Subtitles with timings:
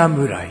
[0.00, 0.48] 侍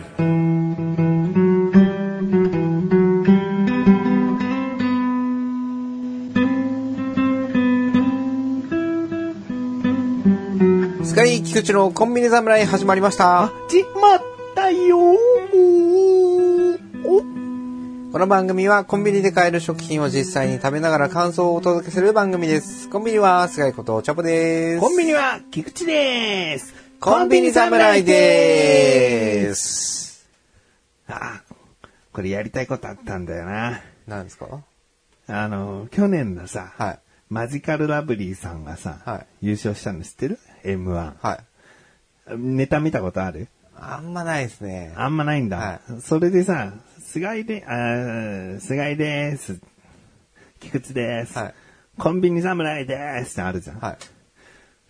[11.03, 13.47] スカイ菊池のコンビニ侍始まりました。
[13.47, 14.21] 始まっ
[14.53, 14.97] たよ
[18.11, 22.87] この番組はコンビニで買える食品を実際に食べながら感想をお届けする番組です。
[22.87, 24.79] コンビニはスカイことチャボです。
[24.79, 29.28] コンビニは菊池ですコンビニ侍でーす。
[31.07, 31.41] あ、
[32.11, 33.81] これやりたいことあったんだよな。
[34.07, 34.63] 何ですか？
[35.27, 36.99] あの、去年のさ、はい。
[37.29, 41.13] マジカルラブリーさんがさ、はい優勝したの知ってる ?M1。
[41.21, 42.37] はい。
[42.37, 43.47] ネタ見たことある？
[43.75, 44.93] あんまないですね。
[44.97, 45.57] あんまないんだ。
[45.57, 49.59] はそれでさ、菅井で、あー菅井です。
[50.59, 51.37] 菊池です。
[51.37, 51.53] はい
[51.97, 53.79] コンビニ侍ですってあるじゃん。
[53.79, 53.97] はい。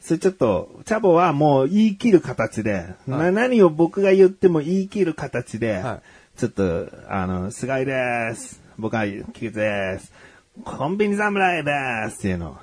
[0.02, 6.02] それちょっと、チャボはもう言い切る形で、な何を僕が言っても言い切る形で、は
[6.38, 8.62] ちょっと、あの、菅井です。
[8.78, 10.12] 僕は菊池です。
[10.64, 11.72] コンビニ侍で
[12.12, 12.58] すっていうのを。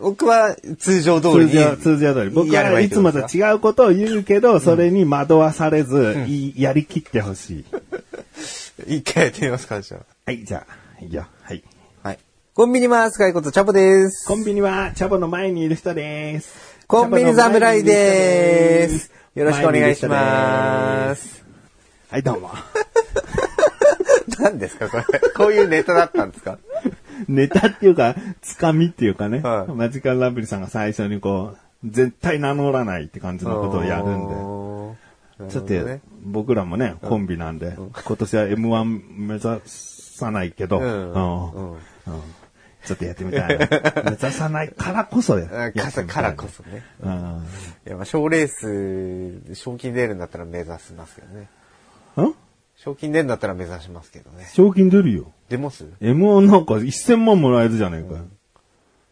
[0.00, 2.30] 僕は通常通りに通常、通常通り。
[2.30, 7.64] 僕はいつもと違うことを言うけど、それに惑わされず、いやりきってほしい。
[8.96, 11.26] 一回やってみますか、じゃはい、じゃあ、いいよ。
[12.60, 14.28] コンビニはスカイことチャボです。
[14.28, 16.78] コンビニは、チャボの前にいる人です。
[16.86, 19.10] コンビニ侍でーす。
[19.34, 21.14] よろしくお願いしま。
[21.14, 21.42] す
[22.10, 22.50] はい、どうも。
[24.40, 25.04] 何ですか、これ。
[25.34, 26.58] こういうネタだったんですか？
[27.28, 35.46] ネタっていうか、つかみっていうかね、はいマジカルラブリーさんが最初にこう、絶対名乗らないって感じのことをやるんで。
[35.46, 41.80] でちょっと、僕らもね、コンビなんで、今年は M1 目指さないけど、うんうんうんうん
[42.84, 43.68] ちょっとやってみたいな。
[44.04, 46.82] 目指さないからこそや あやってみたいなからこそね。
[47.02, 47.46] うん
[47.86, 51.48] いや、まあ、賞レース、賞金出るんだったら目指しますけどね。
[52.28, 52.34] ん？
[52.76, 54.48] 賞金出るんだったら目指しますけどね。
[54.52, 55.32] 賞金出るよ。
[55.50, 58.24] 出ます？M1 なんか1000万もらえるじゃねえかよ。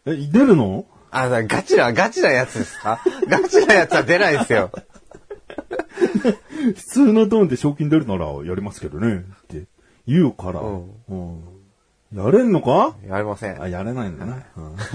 [0.07, 0.87] え、出るの？
[1.11, 3.01] あ、だガチな、ガチなやつですか？
[3.29, 4.71] ガチなやつは出ないですよ。
[5.99, 9.17] 普通のトーンで賞金出るならやりますけどね。
[9.17, 9.65] って
[10.07, 10.61] 言うから。
[10.61, 11.58] うんうん
[12.15, 12.97] やれんのか？
[13.07, 13.63] やりません。
[13.63, 14.43] あ、やれないんだな。
[14.57, 14.77] うん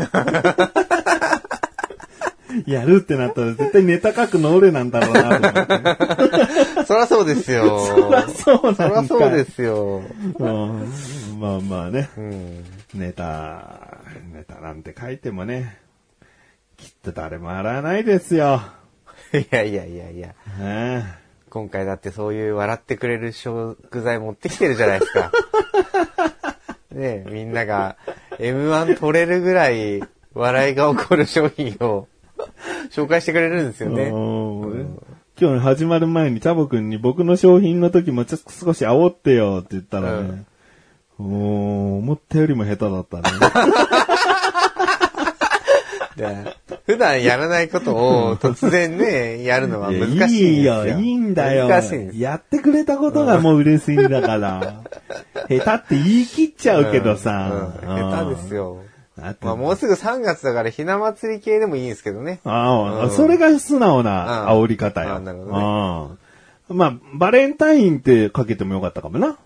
[2.68, 6.86] やるってなったら絶対ネタ書くの俺なんだろうなと思って。
[6.86, 7.80] そらそうですよ。
[7.80, 10.04] そらそうなんそらそうですよ。
[10.38, 10.94] うん
[11.40, 12.10] まあまあね。
[12.16, 12.64] うん。
[12.94, 13.98] ネタ、
[14.32, 15.80] ネタなんて書いてもね、
[16.78, 18.62] きっと誰も洗わないですよ。
[19.34, 20.36] いやいやいやいや。
[20.60, 21.06] ね
[21.50, 25.32] 今回だってそういう笑ってくれる食材持ってきてるじゃないですか。
[26.94, 27.98] ねえみんなが
[28.40, 30.02] M1 取れるぐらい
[30.34, 32.08] 笑いが起こる商品を
[32.92, 34.04] 紹介してくれるんですよね。
[34.06, 35.00] うん
[35.40, 40.46] 今日始まる前にチャボくんに僕の商品の時もちょっと少し煽ってよって言ったらね、
[41.20, 41.26] おー
[41.98, 43.24] 思ったよりも下手だったね。
[46.30, 50.40] で普段やらないことを突然ね、やるのは難しいんですよ。
[50.40, 51.68] いいよ、いいんだよ。
[51.68, 52.20] 難しいんです。
[52.20, 54.84] やってくれたことがもう嬉しいんだから。
[55.50, 57.72] 下手って言い切っちゃうけどさ。
[57.84, 58.84] うん下手ですよ。
[59.16, 62.40] まあもうすぐ3月だからひな祭り系でもいいんですけどね。
[62.44, 65.16] ああ、うんそれが素直なうん煽り方よ。
[65.16, 65.52] あなるほど
[66.70, 69.38] うんまあ、バレンタインってかけてもよかったかもな。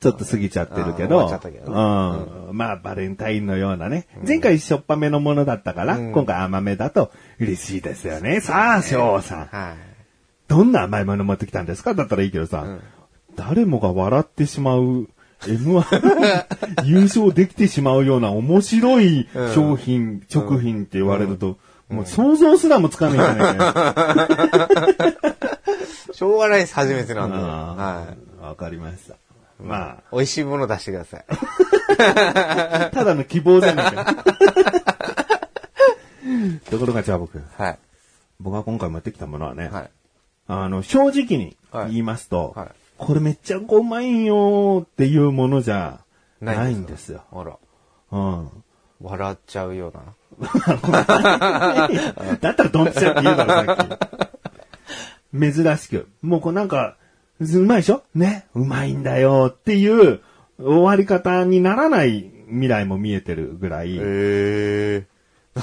[0.00, 1.26] ちょっと過ぎちゃってるけど。
[1.66, 2.56] うん。
[2.56, 4.06] まあ、バレンタインのようなね。
[4.26, 8.40] 前回しょっぱめのものだったから、うん今回甘めだと嬉しいですよね。
[8.40, 9.38] さあ、翔さん。
[9.46, 9.74] はい。
[10.48, 11.94] どんな甘いもの持ってきたんですか？
[11.94, 12.80] だったらいいけどさ、ん
[13.36, 15.08] 誰もが笑ってしまう
[15.42, 21.56] M1 優勝できてしまうような面白い商品、食品って言われると、
[21.88, 25.14] もう想像すらもつかないじゃないか
[26.08, 26.12] よ。
[26.12, 27.36] しょうがないです、初めてなんで。
[27.36, 29.14] あはーわかりました。
[29.60, 30.16] まい。
[30.16, 31.24] 美味しいもの出してください。
[31.98, 34.04] あ、 ただの希望じゃないか。
[36.70, 37.78] ところがじゃあ僕、はい。
[38.38, 39.90] 僕が今回持ってきたものはね、はい。
[40.48, 41.56] あの、正直に
[41.88, 42.68] 言いますと、はい
[43.00, 46.00] これめっちゃうまいよっていうものじゃ
[46.42, 47.22] ないんですよ。
[47.32, 47.56] あら。
[48.12, 48.50] うん。
[49.00, 50.02] 笑っちゃうような。
[52.40, 53.98] だったらドンピシャって言うだろ、さっ
[55.32, 55.54] き。
[55.54, 56.08] 珍しく。
[56.20, 56.96] もうこうなんか、
[57.40, 58.02] うまいでしょ？
[58.14, 58.46] ね。
[58.54, 60.20] うまいんだよっていう
[60.58, 63.96] 終わり方にならない未来も見えてるぐらい。
[63.98, 65.10] ええ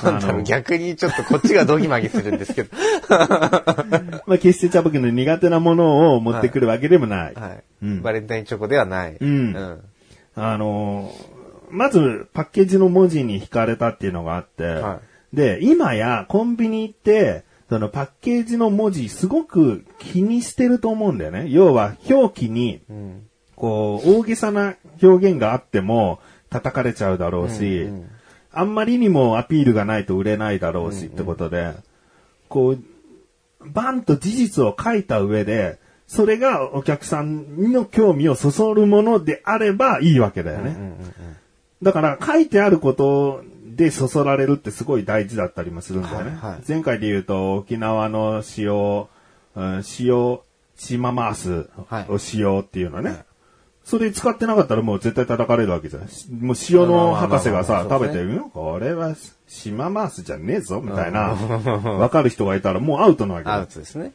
[0.04, 2.70] なんだろう、逆にちょっとこっちがドギマギするんですけど。
[3.10, 7.34] まあ決してチャボくんの苦手なものを持ってくるわけでもない。
[7.36, 7.64] はい。
[7.84, 9.16] うんバレンタインチョコではない。
[9.20, 9.80] うんうん。
[10.36, 11.38] あのー
[11.70, 15.00] まずパッケージの文字に惹かれたっていうのがあって、は
[15.34, 21.48] で、今やコンビニ行って、そのパッケージの文字すごく気にしてると思うんだよね。
[21.50, 23.28] 要は表記に、うん。
[23.56, 26.20] こう、大げさな表現があっても
[26.50, 28.10] 叩かれちゃうだろうし、うんうん
[28.58, 31.76] あんまりにもアピールがないと売れないだろうしってことで、
[32.50, 32.80] こう、
[33.64, 35.78] バンと事実を書いた上で、
[36.08, 40.76] それがお客さんの興味をそそるものであればいいわけだよね。
[41.84, 43.44] だから書いてあること
[43.78, 46.32] でそそられるってすごい大事だったりもするんだよね。
[46.32, 49.08] はいはい前回で言うと沖縄の塩、
[49.56, 50.40] うん塩、
[50.76, 51.70] 島マース
[52.12, 53.10] を使用っていうのね。
[53.10, 53.20] はい
[53.88, 56.02] それ使ってなかったらもう絶対叩かれるわけじゃん。
[56.46, 59.16] もう塩の博士がさ、食べて、うんこれは
[59.48, 64.12] 島マースじゃねえぞみたいな、わかる人がいたらもうアウトなわけだアよウトですね。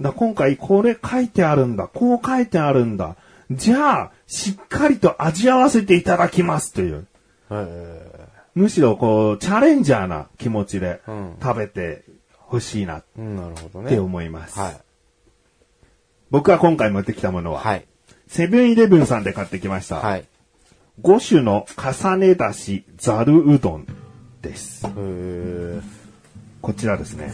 [0.00, 1.88] だ今回これ書いてあるんだ。
[1.88, 3.16] こう書いてあるんだ。
[3.50, 7.04] じゃあ、しっかりと味合わせていただきますという。
[7.50, 8.19] え
[8.54, 13.90] むしろこう、チャレンジャーな気持ちでうん食べてほしいなうん、なるほどね。
[13.90, 14.58] て思います。
[14.58, 14.80] はい。
[16.30, 17.86] 僕は今回持ってきたものは、はい。
[18.26, 19.96] セブンイレブンさんで買ってきました。
[19.96, 20.24] はい。
[21.02, 23.86] 5種の重ねだしざるうどん
[24.42, 24.86] です。
[26.60, 27.32] こちらですね。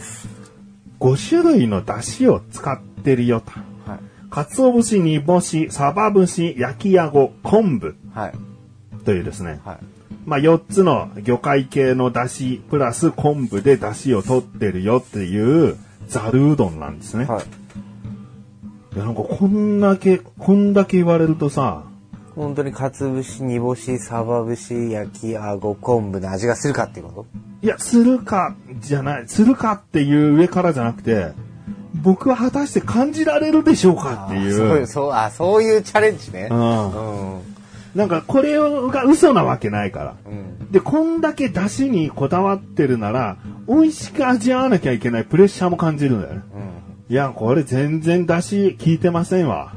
[0.99, 3.51] 5種類のだしを使ってるよと。
[3.89, 3.99] はい。
[4.29, 8.33] 鰹節、煮干し、サバ節、焼きあご、昆布はい。
[9.03, 9.59] というですね。
[9.63, 9.96] はい。
[10.27, 15.77] まあ、4つの魚介系の出汁、プラス昆布で出汁を取ってるよっていう、
[16.09, 17.23] ざるうどんなんですね。
[17.23, 17.45] はい。
[18.95, 21.85] いや、なんかこんだけ、こんだけ言われるとさ、
[22.35, 27.25] 本当にかつ節、煮干し、サバ節、焼きあご、昆布の味がするかっていうこ
[27.61, 27.65] と？
[27.65, 31.31] いや、するか、じゃない、するかっていう上からじゃなくて、
[31.95, 34.51] 僕は果たして感じられるでしょうかってい。
[34.51, 36.49] そういうう、そう、あ、そういうチャレンジね。
[36.51, 37.41] うんうん。
[37.97, 40.15] なんかこれが嘘なわけないから。
[40.23, 40.71] うん。
[40.71, 46.41] で、こんだけ出汁にこだわってるなら、美味しく味わわなきゃいけないプレッシャーも感じるんだよね。
[47.09, 47.13] うん。
[47.13, 49.73] いや、これ全然出汁効いてませんわ。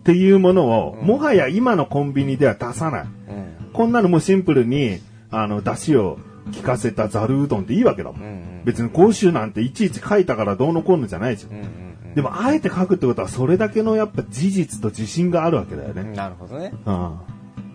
[0.00, 3.02] っていうものを、もはや今のコンビニでは出さない。
[3.02, 3.70] うん。
[3.74, 4.98] こんなのもうシンプルに、
[5.30, 6.18] あの、出汁を
[6.56, 8.22] 効かせたざるうどんっていいわけだもん。
[8.22, 8.62] うん。
[8.64, 11.52] 別に5種なんていちいち書いたからどうのこうのじゃないじゃん。
[11.52, 11.58] うん。
[11.58, 12.14] うん。
[12.14, 16.00] でも、あえて書くってことは、それだけのやっぱ事実と自信があるわけだよね。
[16.00, 16.12] うん。
[16.14, 16.72] なるほどね。
[16.86, 17.16] うん。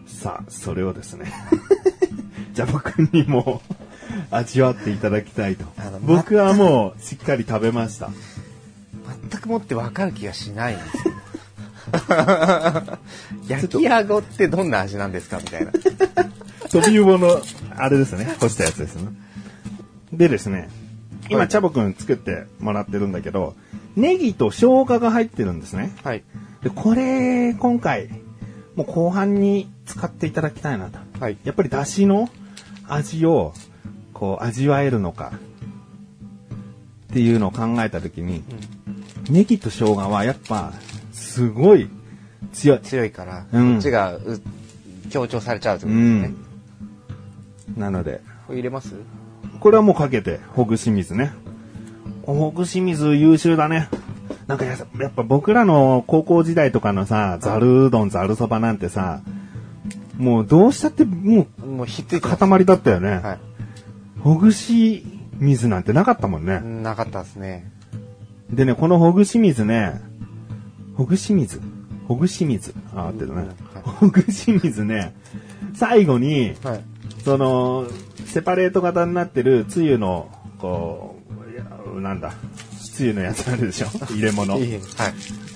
[0.07, 1.31] さあ、それをですね。
[2.53, 3.61] じゃあ僕にも
[4.31, 5.65] 味わっていただきたいと。
[6.01, 8.09] 僕はもうしっかり食べました。
[9.29, 11.13] 全くもって分かる気がしないんですよ。
[13.47, 15.71] 焼きあごってどんな味なんですかみたいな。
[16.69, 17.41] 飛び魚の、
[17.77, 19.11] あれですね、干したやつですね。
[20.11, 20.69] でですね、
[21.29, 23.55] 今、はいチャボくん作ってもらってるんだけど、
[23.95, 25.91] ネギと生姜が入ってるんですね。
[26.03, 26.23] はい。
[26.63, 28.09] で、これ、今回、
[28.75, 30.99] もう後半に使っていただきたいなと。
[31.19, 31.37] はい。
[31.43, 32.29] やっぱり出汁の
[32.87, 33.53] 味を、
[34.13, 35.33] こう、味わえるのか、
[37.11, 38.43] っていうのを考えたときに、
[39.29, 40.73] ネギと生姜はやっぱ、
[41.13, 41.89] すごい
[42.51, 42.79] 強い。
[42.81, 44.41] 強いから、うんこっちがう
[45.09, 46.33] 強調されちゃうってうことですね。
[47.77, 47.79] ん。
[47.79, 48.93] なので、これ入れます？
[49.59, 51.31] これはもうかけて、ほぐし水ね。
[52.23, 53.87] ほぐし水優秀だね。
[54.47, 59.21] なんかややっぱ僕らの高校時代とかのさ、ざるうどん、ざるそばなんてさ、
[60.17, 62.39] もうどうしたってももうひっつういてます。
[62.39, 63.09] 塊だったよね。
[63.09, 63.37] は
[64.21, 65.03] ほぐし
[65.39, 66.61] 水なんてなかったもんね。
[66.63, 66.67] い。
[66.83, 67.71] なかったですね。
[68.49, 70.01] でね、このほぐし水ね、
[70.95, 71.59] ほぐし水
[72.07, 73.47] ほぐし水あ、合ってるね。
[73.83, 75.15] ほぐし水ね、
[75.73, 76.83] 最後に、はい。
[77.23, 77.87] その、
[78.25, 81.19] セパレート型になってるつゆの、こ
[81.95, 82.33] う、なんだ、
[82.95, 84.57] つゆのやつあるでしょ入れ物。
[84.57, 84.81] いいはい。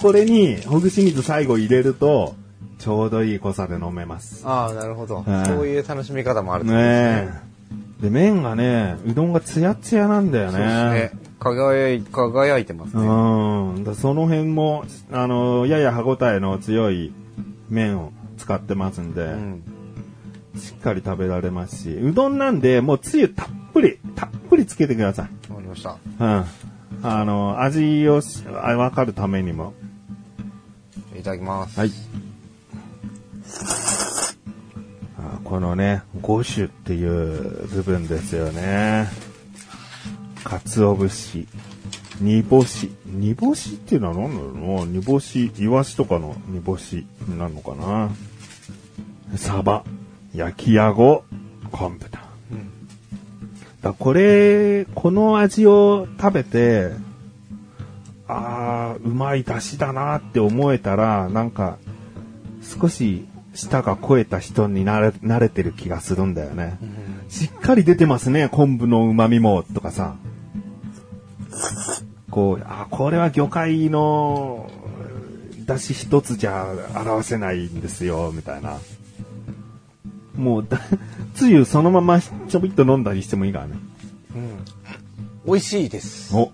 [0.01, 2.35] これに、ほぐし水最後入れると、
[2.79, 4.41] ちょうどいい濃さで飲めます。
[4.45, 5.23] ああ、なるほど。
[5.23, 7.41] はいそういう楽しみ方もあるとねですね。
[7.99, 8.03] え。
[8.03, 11.11] で、麺がね、うどんがツヤツヤなんだよそうですねね。。
[11.39, 13.03] 輝い、輝いてますね。
[13.05, 13.83] うん。
[13.85, 17.13] だその辺も、あの、やや歯応えの強い
[17.69, 19.63] 麺を使ってますんで、うん。
[20.57, 25.51] しっかり食べられますし、うどんなんで、もうつゆたっぷり、たっぷりつけてください。
[25.51, 25.97] わかりました。
[26.19, 26.45] うん。
[27.01, 29.73] あの、味をしあわかるためにも。
[31.17, 31.79] いただきます。
[31.79, 31.91] はい。
[35.17, 39.07] あこのね、五種っていう部分ですよね。
[40.43, 41.47] 鰹節、
[42.21, 42.91] 煮干し。
[43.05, 48.09] 煮干しっていうのは何だろうな煮干し、イワシとかの煮干しになるのかな？
[49.37, 49.83] サバ、
[50.33, 51.23] 焼きあご、
[51.71, 52.18] 昆布だ。
[53.83, 56.91] うんだこれ、この味を食べて、
[58.27, 61.77] ああ、うまい出汁だなって思えたら、なんか、
[62.61, 66.77] 少し舌が超えた人になれ慣れてる気がするんだよね。
[67.29, 70.15] しっかり出てますね、昆布の旨味も、とかさ。
[72.29, 74.69] こう、あ、これは魚介の
[75.65, 78.77] 出汁一つじゃ表せないんですよ、みたいな。
[80.39, 80.79] もうだ、
[81.35, 83.75] つゆそのままちょびっと飲んだりしてもいいからね。
[85.45, 86.35] 美味しいです。
[86.35, 86.51] お、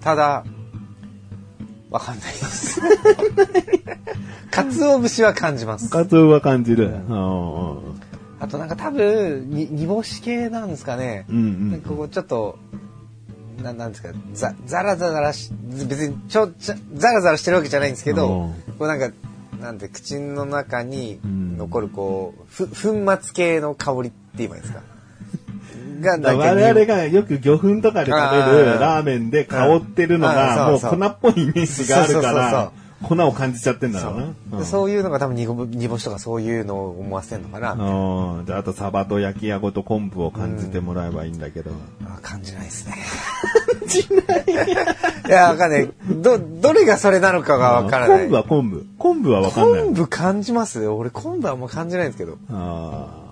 [0.00, 0.44] ただ、
[1.90, 2.80] わかんないです。
[4.50, 5.90] 鰹節は感じます。
[5.90, 6.86] カツオは感じる。
[6.86, 8.00] うんうん
[8.42, 11.26] あとなんか多分、に煮干し系なんですかね。
[11.28, 12.58] うんうんなんかこうちょっと、
[13.62, 15.52] ななんですか、ざ、ざらざらし、
[15.86, 19.10] 別にちょ、ちょ、ざらざらしてるわけじゃないんですけど、うんこうなんか、
[19.60, 21.56] なんて口の中にん。
[21.58, 22.74] 残るこう、ふ、粉
[23.22, 24.80] 末系の香りって言えばいいですか？
[26.00, 28.16] が、だから我々がよく魚粉とかで食
[28.54, 34.58] べるラーメンで香ってるのうんが、もう粉っぽいイメージがあるから、粉を感じちゃってんだろうな。
[34.60, 35.46] でそういうのが多分煮
[35.88, 37.72] 干しとかそういうのを思わせるのかな。
[37.72, 38.46] うん。
[38.46, 41.70] じゃあ、あとサバと焼きあごと昆布を感じてもらえばいいんだけど。
[42.04, 42.94] あ感じないですね。
[43.80, 44.44] 感じない
[45.28, 45.90] いや、わかんない。
[46.08, 48.28] ど、どれがそれなのかがわからない。
[48.28, 48.86] 昆布は昆布。
[48.98, 49.84] 昆布はわかんない。
[49.84, 50.86] 昆布感じます？
[50.86, 52.36] 俺昆布はあんま感じないんですけど。
[52.50, 53.30] あー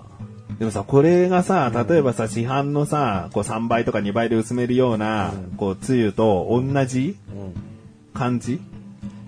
[0.59, 7.15] でもさ、これがさ、例えばさ、市販のさ、こう3倍とか2倍で薄めるような、こう、つゆと同じ
[8.13, 8.59] 感じ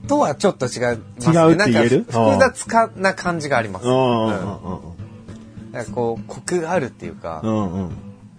[0.08, 1.34] とはちょっと違いますね。
[1.34, 2.04] 違うって言える？
[2.10, 3.88] 複雑かな感じがあります。
[3.88, 4.30] うんうんう
[4.76, 4.80] ん
[5.72, 7.90] なんかこう、コクがあるっていうかう、んうん。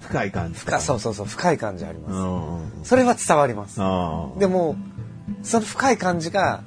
[0.00, 0.58] 深い感じ。
[0.58, 2.12] 深そうそうそう、深い感じあります。
[2.14, 2.84] うんうん。
[2.84, 3.78] それは伝わります。
[4.38, 4.76] でも、
[5.42, 6.62] その深い感じが、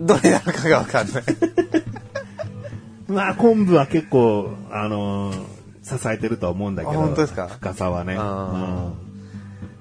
[0.00, 1.22] どれなのかがわかんない。
[3.08, 6.98] まあ、昆布は結構、あのー支えてるとは思うんだけど。
[6.98, 7.46] あ本当ですか？
[7.46, 8.16] 深さはね。
[8.18, 8.56] あう
[9.02, 9.05] ん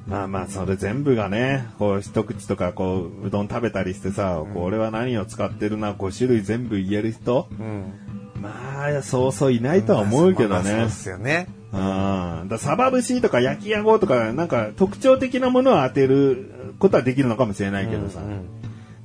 [0.08, 7.94] まあまあ、それ全部がね、こう、一口とか、こう、うどん食べたりしてさ、これは何を使ってるな、5種類全部言える人うん。
[8.40, 10.90] まあ、そうそういないとは思うけどねそうで。
[10.90, 11.48] すよね。
[11.74, 12.48] うん。
[12.48, 18.20] だサバ節とか焼きあごとか、なんか特徴的なものを当てることはできるのかもしれないけどさ。
[18.20, 18.46] うん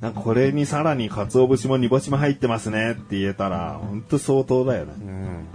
[0.01, 4.93] なんかこれにさらに鰹節も煮干しも入ってますねって言えたら、ほんと相当だよね。
[4.99, 5.47] うん。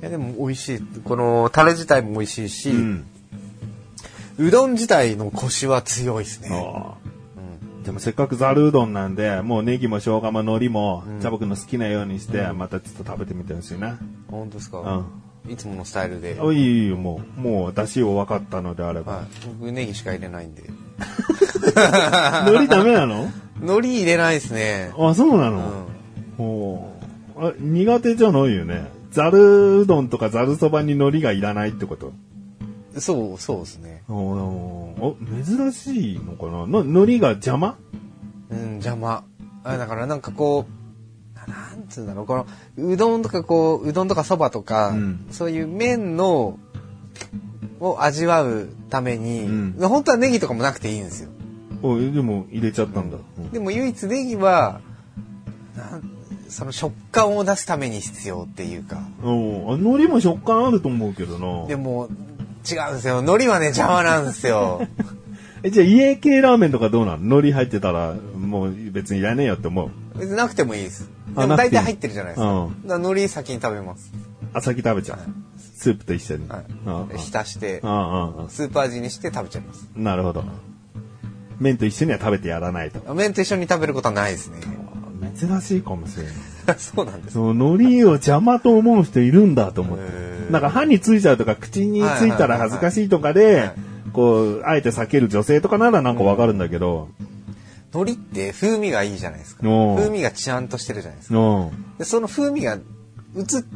[0.00, 0.80] いやでも美味しい。
[1.04, 3.04] このタレ自体も美味しいし、う。
[4.38, 6.48] うんどん自体のコシは強いですね。
[7.84, 13.98] でもせっかくざるうどんなんで、もうネギも生姜も海苔も、じゃあ僕の好きなようにして、またちょっと食べてみてほしいな。
[14.30, 15.06] 本当ですか、
[15.48, 16.36] いつものスタイルで。
[16.38, 19.12] あいいいいよ、もう、もう、出汁を分かったのであれば。
[19.16, 19.26] はい、
[19.58, 20.64] 僕ネギしか入れないんで。
[22.46, 23.30] 海苔ダメなの？
[23.60, 24.92] 海苔入れないですね。
[24.98, 25.62] あ、そうなうの、ん。
[26.38, 28.90] おーあ苦手じゃないよね。
[29.12, 32.12] ざるうどんとかざるそばに海苔がいらないってこと？
[33.00, 34.02] そう、そうですね。
[34.08, 36.66] お珍しいのかな？
[36.66, 37.76] な海苔が邪魔？
[38.50, 39.24] うん、邪魔。
[39.64, 46.58] あだからなんかこう、ななんつうんだろう、この、うどんとかこう、うどんとかそばとか、うんそういう麺の、
[47.80, 51.30] を味わうために、うん本当はネギとかもなくていいんですよ。
[51.82, 53.18] おでも入れちゃったんだ。
[53.38, 54.80] うんでも唯一ネギは、
[56.48, 58.98] その食感を出すために必要っていうか。
[59.22, 61.66] おーあ海苔も食感あると思うけどな。
[61.66, 62.08] でも、
[62.74, 63.18] 違うんですよ。
[63.18, 64.86] 海苔はね、邪魔なんですよ。
[65.62, 67.18] え、じゃあ家系ラーメンとかどうなの？
[67.18, 69.90] 海苔入ってたら、もう別にいらねえよって思う？
[70.18, 71.10] 別になくてもいいです。
[71.36, 72.50] でも大体入ってるじゃないですか。
[72.52, 74.12] うんだから海苔先に食べます。
[74.52, 75.18] あ、先食べちゃう？
[75.58, 76.48] スープと一緒に？
[76.48, 76.58] は
[77.12, 79.88] い浸してスープ味にして食べちゃいます。
[79.96, 80.44] なるほど。
[81.58, 83.14] 麺と一緒には食べてやらないと。
[83.14, 84.58] 麺と一緒に食べることはないですね。
[85.36, 86.32] 珍しいかもしれない。
[86.78, 87.34] そうなんです。
[87.34, 90.04] そう、海苔を邪魔と思う人いるんだと思って
[90.50, 93.70] なんか歯についちゃうとか、口についたら恥ずかしいとかはいで、
[94.12, 97.08] こう、あえて避ける女性とかならなんかわかるんだけど、
[97.92, 99.62] 海苔って風味がいいじゃないですか。
[99.62, 101.38] 風味がちゃんとしてるじゃないですか。
[101.38, 101.70] うん。
[101.98, 102.82] でその風味が移っ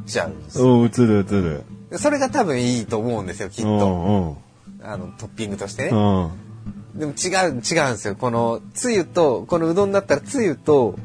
[0.07, 0.81] ちゃうんですよ。
[0.81, 1.65] うん、映る映る。
[1.91, 4.37] でそれが多分いいと思うんですよ、きっうと。
[4.83, 5.89] あの、トッピングとしてね。
[5.91, 6.99] うん。
[6.99, 7.63] でも違う、違うんで
[7.97, 8.17] すよ。
[8.17, 10.97] この、つゆと、このうどんだったらつゆと、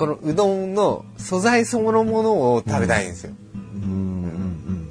[0.00, 3.34] このうどんの素材そのものを食べたいんですよ。
[3.54, 4.90] うん、うん、うん。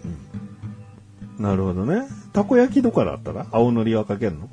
[1.40, 2.08] うんなるほどね。
[2.32, 4.48] たこ焼きとかだったら青のりはかけんの？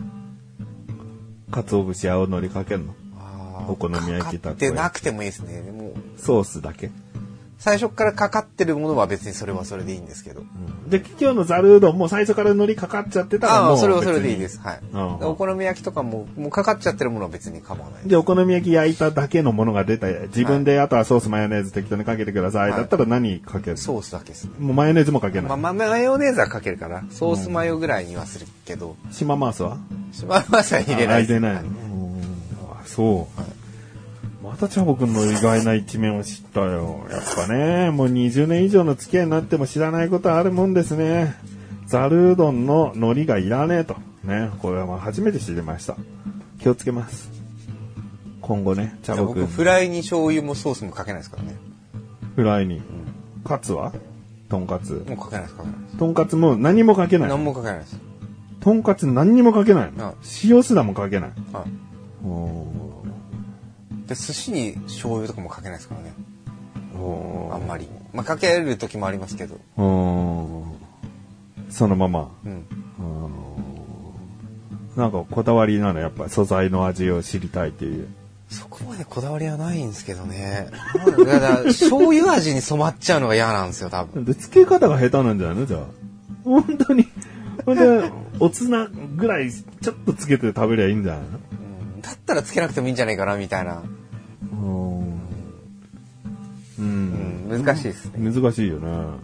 [1.50, 2.94] 鰹節青のりかけんの？
[3.68, 5.60] お好み焼きかかってなくてもいいですね。
[5.60, 6.90] でも、ソースだけ。
[7.58, 10.42] 最初からかかってるものは別にそれはそれでいいんですけど。
[10.88, 14.60] で、今日のざるうどんも最初から海苔かかっちゃってたらああ、もうそれはそれでいいです。
[14.60, 14.80] はい。
[14.92, 18.08] うんでお好み焼きとかも、もうかかっちゃってるものは別に構わない。
[18.08, 22.70] で、お好み焼き焼いただけのものが出た自分であとはソースマヨネーズ適当にかけてください。
[22.70, 24.50] はいだったら何かけるソースだけですね。
[24.58, 25.48] もうマヨネーズもかけない。
[25.48, 29.78] まあ、まあマヨネーズはかけるから、ソースマヨぐらいにはするけど、島マースは？
[30.12, 31.60] 島マスは入れない入れないの？
[31.60, 32.20] うん
[32.70, 33.40] あそう。
[34.46, 37.04] またチャボくんの意外な一面を知ったよ。
[37.10, 41.34] やっぱね、もう20年以上の付き合いになっても知らないことあるもんですね。
[41.86, 43.96] ざるうどんの海苔がいらねえと。
[44.22, 44.50] ね。
[44.60, 45.96] これはまあ初めて知りました。
[46.60, 47.30] 気をつけます。
[48.40, 51.56] 今後ね、茶僕僕、フライに醤油もソースもかけないですからね。
[52.36, 52.80] フライに。
[53.44, 53.92] カツは？
[54.48, 55.04] とんかつ。
[55.08, 55.96] もうかけないです、かけないです。
[55.96, 57.28] とんかつも何もかけない。
[57.28, 57.98] 何もかけないです。
[58.60, 61.30] とんかつ何にもかけないのあ塩すらもかけない。
[61.52, 62.26] はい。
[62.26, 62.66] お
[64.06, 66.12] で、寿司に醤油とかもかけないですからね。
[67.52, 67.88] あんまり。
[68.12, 69.58] まあ、かける時もありますけど。
[71.68, 72.30] そのまま。
[72.44, 72.64] うん。
[74.96, 76.00] なんかこだわりなの？
[76.00, 78.08] やっぱ素材の味を知りたいっていう。
[78.48, 80.68] そこまでこだわりはないんですけどね。
[80.94, 84.24] だから、醤油味に染まっちゃうのが嫌なんですよ、多分。
[84.24, 85.66] で、付け方が下手なんじゃないの？
[85.66, 85.80] じゃあ。
[86.44, 87.06] 本当に。
[87.66, 88.10] ほんで、
[88.40, 91.55] おつなぐらいちょっとつけて食べりゃいいんじゃないうん
[92.06, 93.82] だったらつけなくてもいいんじゃないかな、みたいな。
[94.54, 95.02] の
[96.78, 96.82] う。
[96.82, 98.30] うんん、難しいですね。
[98.32, 99.18] 難しいよね。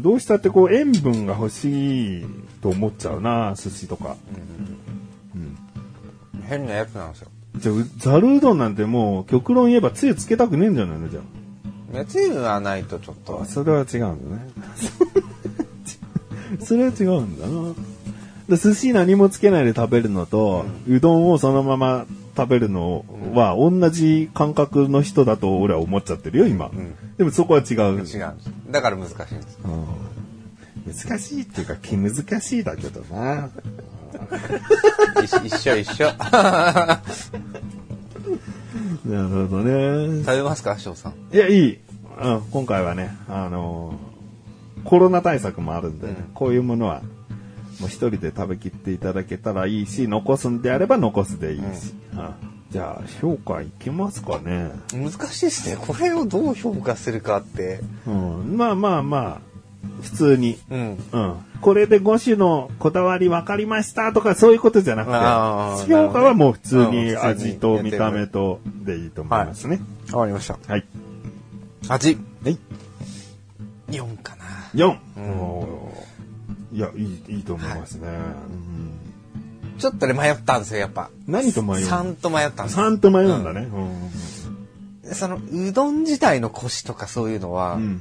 [0.00, 2.26] どうしたってこう塩分が欲しい
[2.62, 4.16] と思っちゃうな、寿司とか。
[6.48, 7.28] 変なやつなんですよ。
[7.56, 11.20] じゃあ、ざるうどんなんてもう極論言えばつゆつけたくねえんじゃないのじゃ
[11.92, 13.26] いやつゆがないとちょっあ。
[13.26, 13.44] と。
[13.44, 14.48] それは違うんだね。
[16.64, 17.74] それは違うんだな。
[18.48, 26.66] で寿司何もつけないで食べるのと、うどんをそのまま食べるのは同じ感覚の人だと俺は思っちゃってるよ、今。
[26.66, 28.00] んでもそこは違う。
[28.00, 28.34] 違う。
[28.70, 29.58] だから難しいんです。
[29.64, 29.84] うん
[30.86, 33.50] 難しいっていうか気難しいだけどな。
[35.22, 36.06] 一緒一緒。
[39.04, 40.24] なるほどね。
[40.24, 41.34] 食べますか翔さん？
[41.34, 41.78] いや、いい。
[42.22, 44.08] うん、今回はね、あのー
[44.84, 47.02] コロナ対策もあるんでね、こういうものは、
[47.80, 51.94] もう一人で食べきっていただけたらいいし、残すんであれば残すでいいし。
[52.14, 54.70] うんじゃあ、評価いきますかね。
[54.92, 55.78] 難しいですね。
[55.80, 57.80] これをどう評価するかって。
[58.06, 59.40] うん、まあまあまあ、
[60.02, 60.58] 普通に。
[60.70, 60.98] うん。
[61.12, 61.34] うん。
[61.62, 69.80] これで5種のこだわり分かりましたとかそういうことじゃなくて、評価はもう普通なに味と見た目とでいいと思いますね。
[70.12, 70.58] わかりました。
[70.68, 70.84] はい。
[71.88, 72.18] 味。
[72.44, 72.58] はい。
[73.88, 74.44] 4かな。
[74.74, 74.98] 4!
[75.16, 75.87] うん
[76.78, 78.08] いや、いい、いいと思いますね。
[78.08, 78.98] うん
[79.78, 81.08] ちょっとね、迷ったんですよ、やっぱ。
[81.28, 82.84] 何と迷う3と迷ったんですよ。
[82.86, 83.68] 3と迷うんだね。
[83.72, 83.80] う
[85.10, 88.00] んその、うどん自体のコシとかそういうのはう、ん。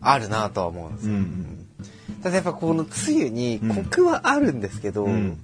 [0.00, 1.14] あるなとは思うんですうん。
[1.14, 1.22] うよ。
[1.22, 1.66] ん。
[2.22, 5.38] ただやっぱこのつゆにコクはあるんですけど、うん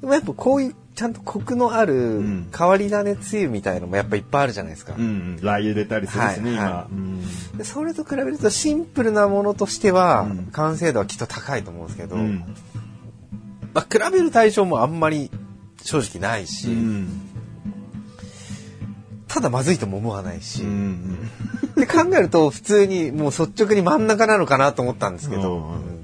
[0.00, 4.96] でもやっぱこういうちゃんとコクのあるん変わり種つゆみたいのもやっぱいっぱいあるじゃないですか。
[4.98, 5.36] うん。
[5.40, 6.88] ラー油入れたりするしね、今はいは。
[6.90, 7.22] うん
[7.56, 12.44] でそれと比べるとシンプルなものとしては、うん完成度はきっと高いと思うんですけど、うん。
[13.74, 15.30] まあ、比べる対象もあんまり
[15.84, 17.08] 正直ないし、うん。
[19.28, 21.30] ただまずいとも思わないし、うん。
[21.76, 25.98] で考えると普通にもう率直に真ん中なのかなと思ったんですけど、うんうん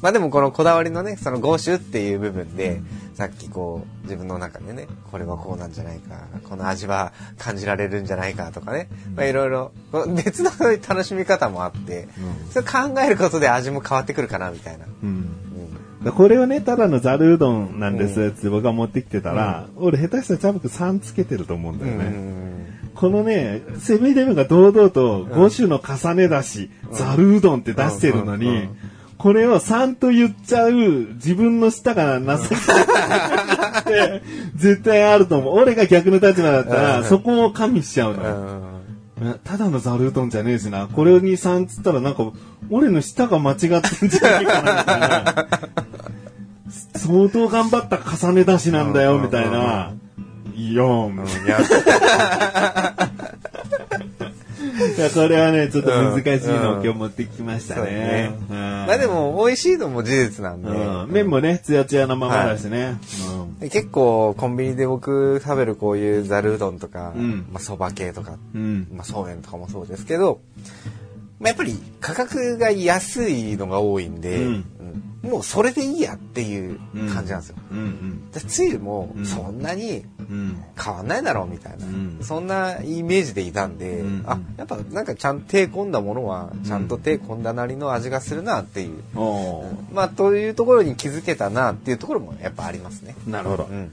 [0.00, 2.80] まあでもこのこだわりのねその5種っていう部分で、
[3.18, 9.72] さっきこう自分の中でねこれはこうなんじゃないかこの味は感じられるんじゃないかとかね、まあいろいろ
[10.14, 10.52] 別の
[10.88, 12.06] 楽しみ方もあって、
[12.52, 14.84] それ考えることで味も変わってくるかなみたいな。
[15.02, 15.30] うん。
[16.16, 22.04] これをね、ただのざるうどんなんですって僕が持ってきてたら、俺下手したらチャブク3つけてると思うんだよね。
[22.04, 22.90] うん。
[22.94, 28.68] このね、セブンイレブンが堂々と5種の重ねだし、ざるうどんって出してるのに、
[29.18, 30.72] これを3と言っちゃう
[31.14, 32.38] 自分の舌が情けない
[33.80, 34.22] って
[34.54, 35.54] 絶対あると思う。
[35.58, 38.78] 俺が逆の立場だったら、うんそこを加味しちゃうの
[39.44, 40.86] ただのざるうどんじゃねえしな。
[40.86, 42.30] これに3つったらなんか、
[42.70, 43.66] 俺の舌が間違って
[44.06, 45.48] んじゃないかな、みたいな。
[46.94, 49.92] 相当頑張った重ね出しなんだよ、みたいな。
[50.54, 51.46] 4。
[51.46, 51.58] いや
[54.78, 57.90] いや、これはね、ちょっと難しいのを今日持ってきましたそうね。
[57.90, 58.38] ね。
[58.48, 58.56] うん。
[58.56, 62.98] まあでも美味しいのも事実なんで、うん、麺もね、ツヤツヤのままだしね。
[63.60, 67.46] で結構コンビニで僕食べるこういうざるうどんとか、うん。
[67.50, 68.38] まあそば系とか。
[68.52, 70.40] まあそうめんとかもそうですけど、
[71.40, 74.64] まあやっぱり価格が安いのが多いんで、うんうん
[75.18, 76.78] もうそれでいいやっていう
[77.12, 77.56] 感じなんですよ。
[77.72, 78.30] うんうん。
[78.30, 80.62] でつゆもうんそんなにうん。
[80.80, 89.02] 変わんないだろうみたいな、うんそんなイメージでいたんで、うんあやっぱなんかちゃんと手込んだものはちゃんと手込んだなりの味がするなっていう、
[89.92, 93.16] まあというところに気づけたなっていうところもやっぱありますね。
[93.26, 93.74] なるほどう。
[93.74, 93.90] ん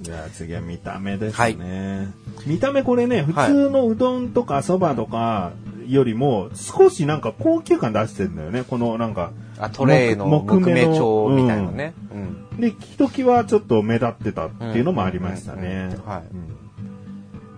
[0.00, 2.08] じゃあ次は見た目ですはいね。
[2.46, 5.52] 見た目これね、普通のうどんとかそばとか
[5.86, 8.64] よりも少しなんか高級感出してるんだよね。
[8.64, 9.32] このなんか。
[9.58, 11.94] あトレイの木目調みたいなね。
[12.12, 12.60] うんうん。
[12.60, 15.90] で、ひときわちょっと目立ってたっていうのもありましたね。
[15.92, 16.54] うんはいうん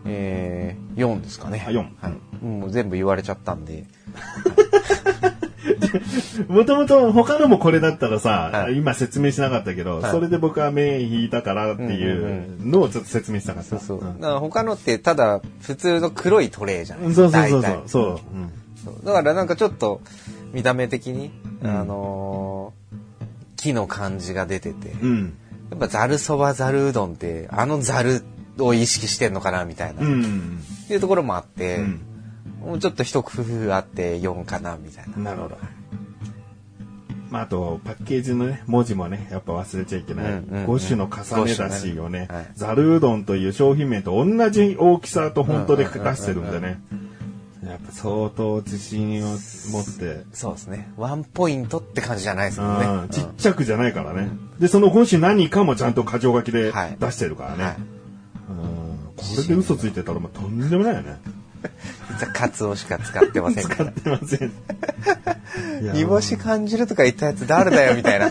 [0.08, 1.64] えー、4ですかね。
[1.66, 2.44] あ4はい。
[2.44, 3.84] もう全部言われちゃったんで。
[6.48, 13.78] もともと他のもこれだったらさ、はい今説明しなかったけど、はいそれで僕は目引いたからっていうのをちょっと説明したかった。
[13.78, 14.04] そう。
[14.04, 18.20] んだから他のってただ普通の黒いトレイじゃないそうそうそうそう。
[18.84, 19.04] そう。
[19.04, 20.00] だからなんかちょっと
[20.52, 21.30] 見た目的に、
[21.62, 22.96] うんあのー
[23.56, 25.36] 木の感じが出てて、うん。
[25.70, 28.22] やっぱざるそばざるうどんってあのざる
[28.58, 30.62] を意識してんのかなみたいな、っうん。
[30.86, 32.00] ていうところもあって、うん
[32.66, 35.16] もうちょっと一工夫あって4かなみたいな。
[35.16, 35.58] なるほど。
[37.30, 40.24] まあ、あと、パッケージのね、文字もね、やっぱ忘れちゃいけない。
[40.26, 46.80] うんうんうん5種の重ねだしをねねはい、ざるうどんという商品名と同じ大きさとフォントで出してるんでね。
[47.64, 50.92] やっぱ相当自信を持って、そうですね。
[50.96, 52.86] ワンポイントって感じじゃないですもんね。
[52.86, 54.28] うんちっちゃくじゃないからね。
[54.58, 57.64] で、その5種何かもちゃんと箇条書きではい出してるからね。
[57.64, 57.76] はい
[58.50, 61.16] うんこれで嘘ついてたらもうとんでもないよね。
[62.24, 63.92] カツオしか使ってませんから。
[63.92, 64.52] 使ってません。
[65.92, 68.26] 煮干し感じるとか言ったやつ誰だよみたいな。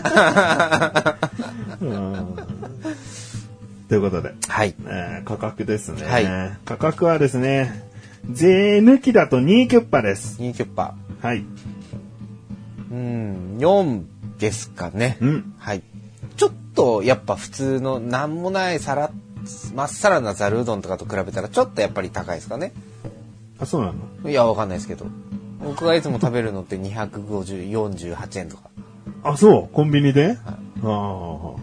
[1.80, 2.36] うん
[3.88, 4.74] ということで、はい。
[4.86, 7.88] えー価格ですね、はい価格はですね、
[8.30, 10.40] 税抜きだと2キュッパです。
[10.40, 10.94] ニーキュッパ。
[11.22, 11.44] はい。
[12.90, 14.02] うん、4
[14.38, 15.18] ですかね。
[15.20, 15.54] うん。
[15.58, 15.82] はい。
[16.36, 19.10] ちょっとやっぱ普通のなんもないさら、
[19.74, 22.72] まっさらなざるうどんとかと比べたらちょっとやっぱり高いですかね。
[23.58, 23.92] あ、そうな
[24.22, 24.30] の？
[24.30, 25.06] いや、わかんないですけど。
[25.64, 28.70] 僕がいつも食べるのって250、48円とか。
[29.22, 29.74] あ、そう？
[29.74, 30.36] コンビニで、はい
[30.82, 31.54] あ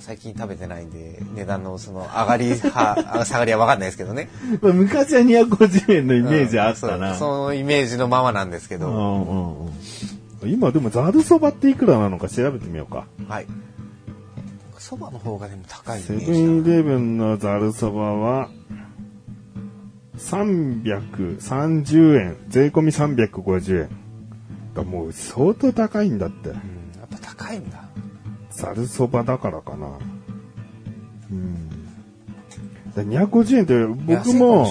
[0.00, 4.28] 最近食べてないんで、値段のその上がりは、あ 下がりはわかんないですけどね。
[4.54, 4.58] あ。
[4.62, 7.12] まあ昔は250円のイメージあったな。
[7.12, 8.88] うんそうそのイメージのままなんですけど。
[8.88, 8.98] うんう
[9.34, 9.70] んうん
[10.42, 13.04] 今でもざるそばっていくらなのか調べてみようか。
[13.28, 13.46] はい。
[14.78, 18.48] そばの方がでも高いイセブメージだンイレブンのざるそばは、
[20.20, 22.36] 330円。
[22.48, 23.88] 税込み350円。
[24.74, 26.50] だもう相当高いんだって。
[26.50, 26.60] うん、や
[27.06, 27.84] っぱ高いんだ。
[28.50, 29.98] ざるそばだからかな。
[31.30, 31.70] うん。
[32.94, 34.66] だ250円って僕も。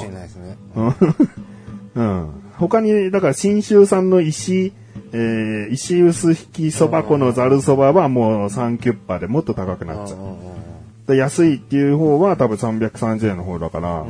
[2.58, 4.74] 他に、だから新州産の石、
[5.12, 11.16] えー、石臼引きそば粉のざるそばはもう3キュッパでもっと高くなっちゃう。
[11.16, 14.08] 安いっていう方は多分330円の方だから、ん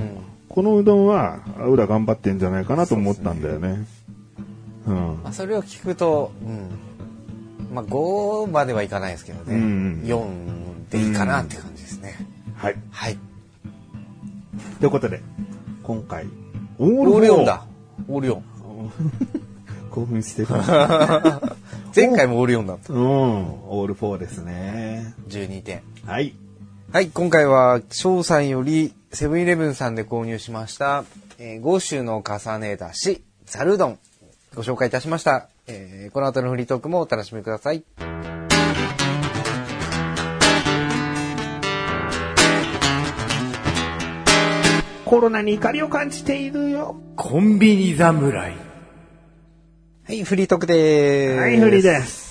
[0.50, 3.86] このうどんは、裏頑張ってんじゃないかなと思ったんだよね。
[4.88, 4.96] うん。
[5.24, 6.70] まあ、それを聞くと、うん。
[7.74, 9.56] まあ、5まではいかないですけどね。
[9.56, 12.16] うん4でいいかなって感じですね。
[12.56, 12.76] はい。
[12.90, 13.18] はい。
[14.80, 15.22] ということで、
[15.84, 16.26] 今回、
[16.80, 17.66] オーオールフォ4だ。
[18.08, 18.42] オール4。
[19.92, 20.48] 興奮してる。
[21.96, 22.94] 前回もオール4だった。
[22.94, 23.02] うん。
[23.02, 25.14] オール4ですね。
[25.28, 25.82] 12点。
[26.06, 26.34] はい。
[26.92, 31.04] はい、今回は、翔さんより、セブンイレブンさんで購入しました、
[31.38, 34.00] えー、5種の重ねだし、ざるうどん、
[34.56, 35.50] ご紹介いたしました。
[35.68, 37.84] えーこの後のフリートークもお楽しみください。
[45.06, 47.00] コロナに怒りを感じているよ。
[47.16, 48.56] コンビニ侍。
[50.08, 51.40] はい、フリートークでーす。
[51.40, 52.29] はい、フリーです。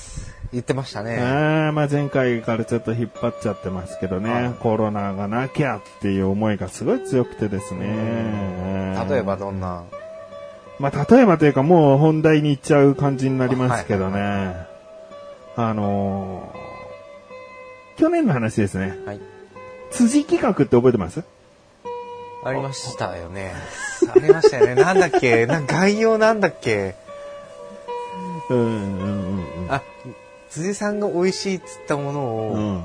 [0.53, 1.19] 言ってましたね。
[1.19, 8.97] あーまあ前回からちょっと引っ張っちゃってますけどね、コロナがなきゃっていう思いがすごい強くてですね。
[9.09, 9.85] 例えばどんな、
[10.79, 14.55] まあ、例えばというかもう本題に行っちゃう感じになりますけどね。
[15.57, 16.59] あのー
[17.99, 18.97] 去年の話ですね。
[19.05, 19.21] はい。
[19.91, 21.25] 辻企画って覚えてます？
[22.45, 23.53] ありましたよね。
[24.15, 24.77] ありましたよね。
[24.77, 25.47] なんだっけ？
[25.47, 26.95] なん概要なんだっけ？
[28.51, 29.67] うんうんうんうん。
[29.69, 29.83] あ、
[30.51, 32.85] 辻さんが美味しいっつったものを、うん。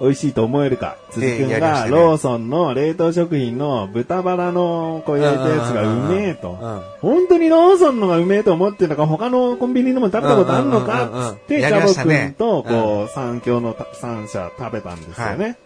[0.00, 0.96] 美味しいと思えるか。
[1.10, 6.52] 辻で君がローソンの冷凍食品の豚バラのこう焼いたやつがうめえと。
[6.52, 15.58] うん本当にローソンのがうめえと思ってるのか、他のコンビニでも食べたことあるのかっつって、ジャボ君と、こう、三強の三社食べたんですよね。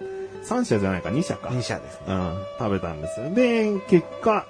[0.43, 1.49] 三社じゃないか、二社か。
[1.49, 2.07] 2社ですね。
[2.09, 3.31] うん、食べたんですよ。
[3.31, 4.47] で、結果、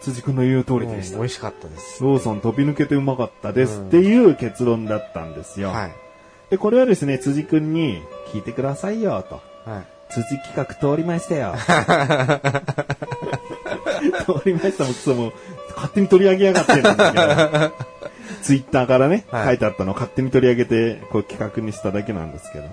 [0.00, 1.16] 辻君の言う通りでした。
[1.16, 2.02] うん美味しかったです。
[2.02, 5.70] ローソン飛び抜けてうまかったですっていう結論だったんですよ。
[5.70, 6.03] はい。
[6.50, 8.02] で、これはですね、辻君に
[8.32, 9.40] 聞いてくださいよ、と。
[9.68, 9.86] はい。
[10.10, 11.54] 辻企画通りましたよ。
[14.26, 15.32] 通りましたもクソも、
[15.74, 17.72] 勝手に取り上げやがってんだけど。
[18.42, 22.64] ツイッターからね、はい書いてあったのを勝手に取り上げて、こう企画にしただけなんですけど。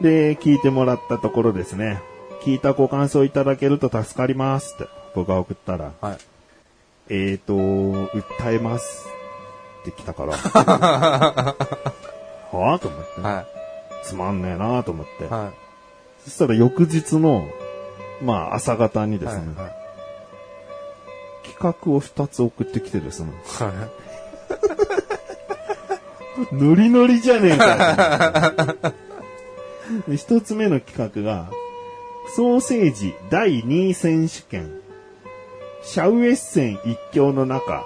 [0.00, 2.00] で、聞いてもらったところですね、
[2.42, 6.18] 聞いたご感想いただけると助かりますって、僕が送ったら、はい。
[7.10, 9.06] えーと、訴えます
[9.80, 10.36] って来たから、
[12.52, 13.46] はぁと思って、は
[14.02, 15.24] つまんねえなと思って。
[15.24, 15.26] い。
[15.28, 15.52] は
[16.24, 17.48] そしたら翌日の、
[18.22, 19.18] まあ朝方にい。
[19.18, 19.72] ですね、はい。
[21.54, 23.88] 企画を2つ送ってきてですね、は
[26.52, 28.84] ノリノリじゃねえか。
[30.06, 31.50] で 一つ目の企画が、
[32.36, 34.70] ソーセージ第2位選手権。
[35.82, 37.84] シャウエッセン一強の中、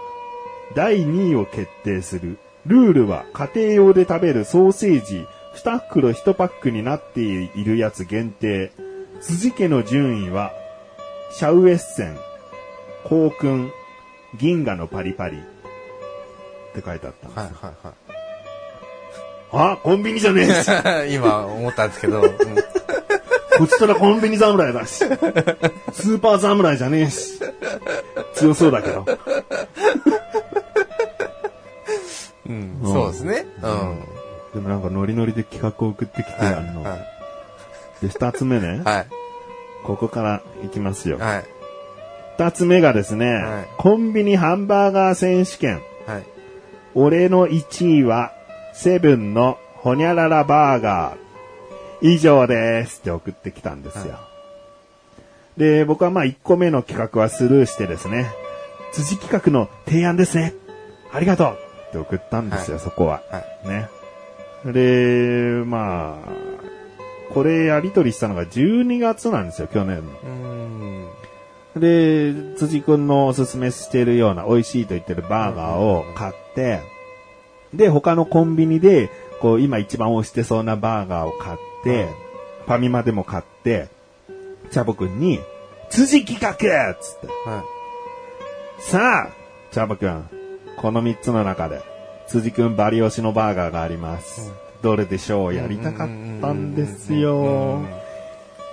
[0.74, 2.38] 第2位を決定する。
[2.66, 8.72] ルールは家庭用で食べるソーセージ2袋1パックになっているやつ限定。
[9.20, 10.52] 辻家の順位は、
[11.32, 12.16] シャウエッセン、
[13.04, 13.70] コウクン、
[14.38, 15.40] 銀河のパリパリっ
[16.74, 17.58] て書いてあったんですよ。
[17.60, 17.92] はい
[19.52, 20.66] はあ、コンビニじゃねえし。
[20.66, 21.14] いはい。
[21.14, 22.28] 今思ったんですけど、うん
[23.58, 24.96] こちとらコンビニ侍だし。
[25.92, 27.38] スーパー侍じゃねえし。
[28.34, 29.04] 強そうだけど。
[32.48, 33.46] うん、そうですね。
[33.62, 34.04] うん。
[34.54, 36.98] でもなんかノリノリで企画を送ってきて、はいあの、は
[38.00, 39.06] で、二つ目ね、はい。
[39.84, 41.18] ここからいきますよ。
[41.18, 41.44] はい。
[42.38, 45.80] 二つ目がですね、はいコンビニハンバーガー選手権。
[46.06, 46.24] はい。
[46.94, 48.32] 俺の1位は、
[48.74, 51.22] セブンのホニャララバーガー。
[52.02, 54.18] 以上ですって送ってきたんですよ。
[55.56, 58.26] で、僕はまあ1個目の企画はスルーしてですね、
[58.92, 60.52] 辻企画の提案ですね。
[61.12, 61.58] ありがとう
[61.92, 63.22] って送ったんですよ、はいそこは。
[63.30, 63.68] はい。
[63.68, 63.88] ね。
[64.64, 70.02] で、まあ、これやり取りしたのが12月なんですよ、去年の。
[70.24, 71.80] うん。
[71.80, 76.80] で、辻くんのおすすめしてるような美味しいと言ってるバーガーを買って、
[77.74, 82.08] で、他のコンビニで、こう、今一番推してそうなバーガーを買って、
[82.66, 83.88] ファミマでも買って、
[84.70, 85.40] チャボくんに、
[85.90, 86.50] 辻企画
[86.90, 87.64] っつって、は
[88.78, 89.30] さあ、
[89.70, 90.28] チャボくん、
[90.76, 91.82] この3つの中で、
[92.26, 94.52] 辻くんバリ推しのバーガーがあります。
[94.82, 95.54] どれでしょう？
[95.54, 95.56] い。
[95.56, 96.08] やりたかっ
[96.40, 97.86] たんですうよん。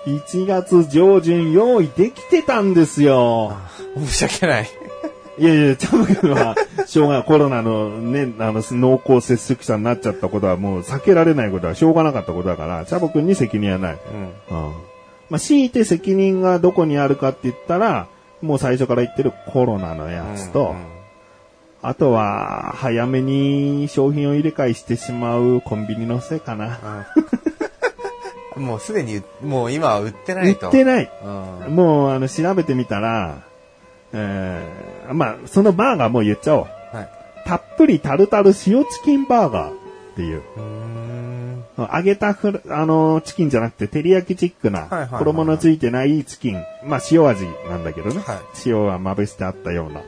[0.05, 3.55] 1月上旬用意できてたんですよ。
[3.97, 4.67] 申し訳ない。
[5.37, 13.97] いやいや、チャブ君は、しょうが、コロナのね、あの、濃厚接触者になっちゃったことはもう避けられないことはしょうがなかったことだから、チャボ君に責任はない。
[14.49, 14.65] うん。
[14.65, 14.73] うん。
[15.29, 18.07] まあ、強いて責任がどこにあるかって言ったら、
[18.41, 20.75] もう最初から言ってるコロナのやつと、
[21.81, 27.05] あとは、早めに商品を入れ替えしてしまうコンビニのせいかな。
[27.15, 27.29] うん
[28.59, 30.67] もうすでに、もう今は売ってな売いと。
[30.67, 31.11] ってない。
[31.23, 31.75] うん。
[31.75, 33.43] もう、あの、調べてみたら、
[34.11, 36.67] えー、まあ、そのバーガーもう言っちゃおう。
[36.95, 37.09] はい。
[37.45, 39.73] たっぷりタルタル塩チキンバーガーっ
[40.15, 40.41] ていう。
[41.77, 41.87] う。
[41.95, 46.61] 揚げたフラあの、チキンじゃなくて、照り焼きチックな衣のついてないチキン。
[46.83, 48.21] まあ、塩味なんだけどね。
[48.21, 50.01] はい塩はまぶしてあったような。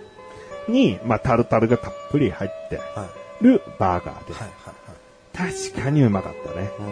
[0.67, 3.05] に、まあ、タルタルがたっぷり入っては
[3.41, 3.43] い。
[3.43, 4.39] るバーガーです。
[4.39, 4.49] はい。
[4.65, 5.71] はい。
[5.73, 6.69] 確かにうまかったね。
[6.79, 6.83] う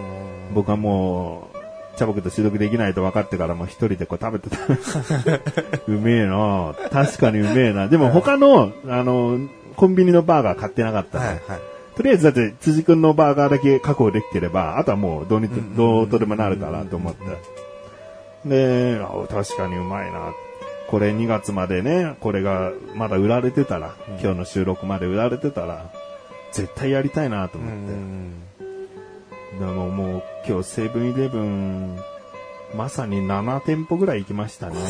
[0.51, 4.57] ん僕はもう、茶僕と収録できないと分かってからもう一人でこう食べてた。
[5.87, 7.87] うめえな確かにうめえな。
[7.87, 9.37] でも他の、あの、
[9.75, 11.33] コンビニのバーガー買ってなかったの、はい。
[11.47, 11.59] はい。
[11.95, 17.19] とりあえずだって辻くんのバーガーだけ確保できてれば、あとはもうどうにと、どうとでもなるかなと思って。
[18.45, 20.31] で、あ確かにうまいな。
[20.89, 25.91] これ2月までね、これがまだ売られてたら、今日の収録まで売られてたら、
[26.51, 27.77] 絶対やりたいなとう思って。
[27.93, 28.33] ん。
[29.59, 31.99] でももう今日セブンイレブン、
[32.75, 34.75] まさに7店舗ぐらい行きましたね。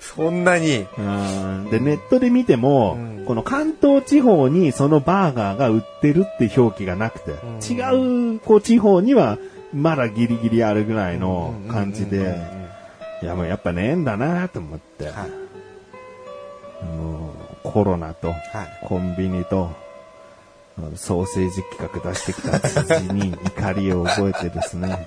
[0.00, 0.86] そんなに？
[0.96, 9.36] うんで、ネットで見ても、うんこの関東地方にそのバーガーが売ってるって表記がなくて、ん違うこう地方には
[9.74, 12.57] まだギリギリあるぐらいの感じで、うんうんうんうん
[13.22, 16.84] いやもうやっぱねえんだなと思って、はい。
[16.84, 18.38] もうコロナとはい。
[18.86, 19.70] コンビニと、
[20.94, 25.06] ソーセージ企画出してきた辻に怒りを覚えてですね。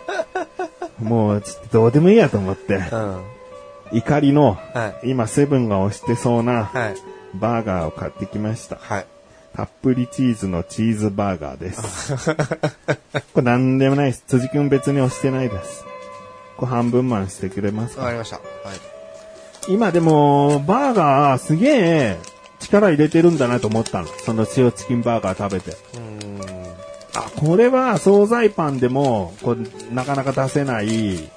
[1.00, 3.22] もうちょっとどうでもいいやと思って、うん。
[3.92, 5.10] 怒りの、はい。
[5.10, 6.94] 今セブンが推してそうなはい。
[7.34, 8.76] バーガーを買ってきました。
[8.76, 9.06] はい。
[9.54, 12.14] たっぷりチーズのチーズバーガーです。
[13.32, 14.24] これなんでもないです。
[14.26, 15.84] 辻くん別に推してないです。
[16.56, 18.02] これ半分マンしてくれますか？
[18.02, 18.36] わかりました。
[18.36, 18.46] はい。
[19.68, 22.18] 今でも、バーガーすげえ
[22.60, 24.08] 力入れてるんだなと思ったの。
[24.24, 25.76] その塩チキンバーガー食べて。
[25.96, 26.40] うん。
[27.14, 31.30] あ、これは惣菜パンでも、こう、なかなか出せない、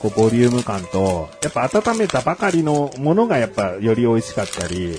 [0.00, 4.98] こう、ボリューム感と、やっぱ温めたばかりのものがやっぱより美味しかったり、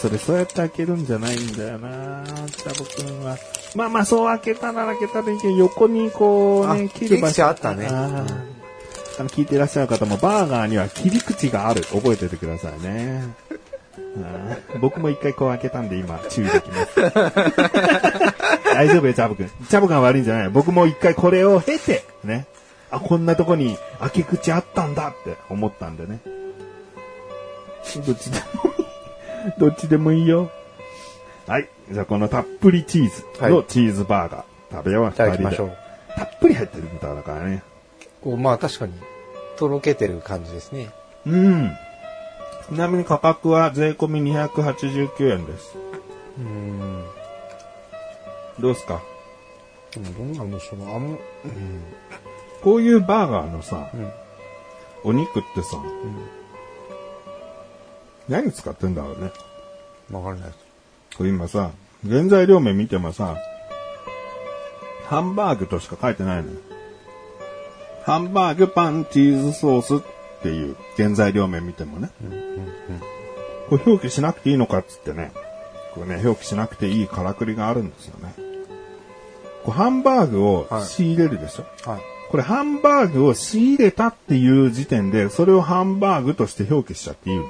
[0.00, 3.36] それそうやって開けるんじゃないんだよなチャボくんは。
[3.74, 8.48] まあまあそう開けたなら開けたらいいけど、横にこうね、あ切り口あったねあー
[9.20, 11.82] あの、聞いてらっしゃる方も、バーガーには切り口がある。
[11.82, 13.24] 覚えておいてくださいね。
[14.80, 17.00] 僕も一回こう開けたんで今、注意できます。
[18.72, 19.48] 大丈夫よ、チャボくん。
[19.48, 20.48] チャボくんは悪いんじゃない。
[20.48, 22.46] 僕も一回これを経て、ね。
[22.90, 26.20] あ、こんなとこに開け口あったんだって思ったんでね。
[28.06, 28.44] どっちでも
[28.78, 29.52] いい。
[29.58, 30.50] どっちでもいいよ。
[31.48, 31.68] はい。
[31.90, 35.08] じゃあこのたっぷりチーズのはいチーズバーガー食べよう。
[35.08, 35.76] いただきましょう。
[36.14, 37.62] たっぷり入ってる豚だからね。
[38.22, 38.92] こうまあ確かに、
[39.56, 40.90] とろけてる感じですね。
[41.26, 41.70] うん。
[42.68, 45.76] ちなみに価格は税込み289円です。
[46.38, 47.04] うん。
[48.60, 49.00] どうですか？
[49.92, 51.18] でもどんなんでしょうあん、うん。
[52.62, 54.12] こういうバーガーのさ、ん
[55.02, 55.78] お肉ってさ、
[58.28, 59.30] 何使ってんだろうね。
[60.10, 60.67] わかんないです。
[61.18, 61.72] これ今さ、
[62.08, 63.36] 原材料名見てもさ、
[65.08, 66.58] ハンバーグとしか書いてないのよ。
[68.04, 70.00] ハンバーグ、パン、チーズソースっ
[70.42, 72.10] ていう原材料名見てもね。
[73.68, 75.32] これ表記しなくていいのかっつってね。
[75.92, 78.32] これね、表記しなくていいからくりがあるんですよね。
[79.64, 82.00] これハンバーグを仕入れるでしょ、はい。
[82.30, 87.44] これハンバーグを仕入れたっていう時点で、それをハンバーグとして表記しちゃっていいの。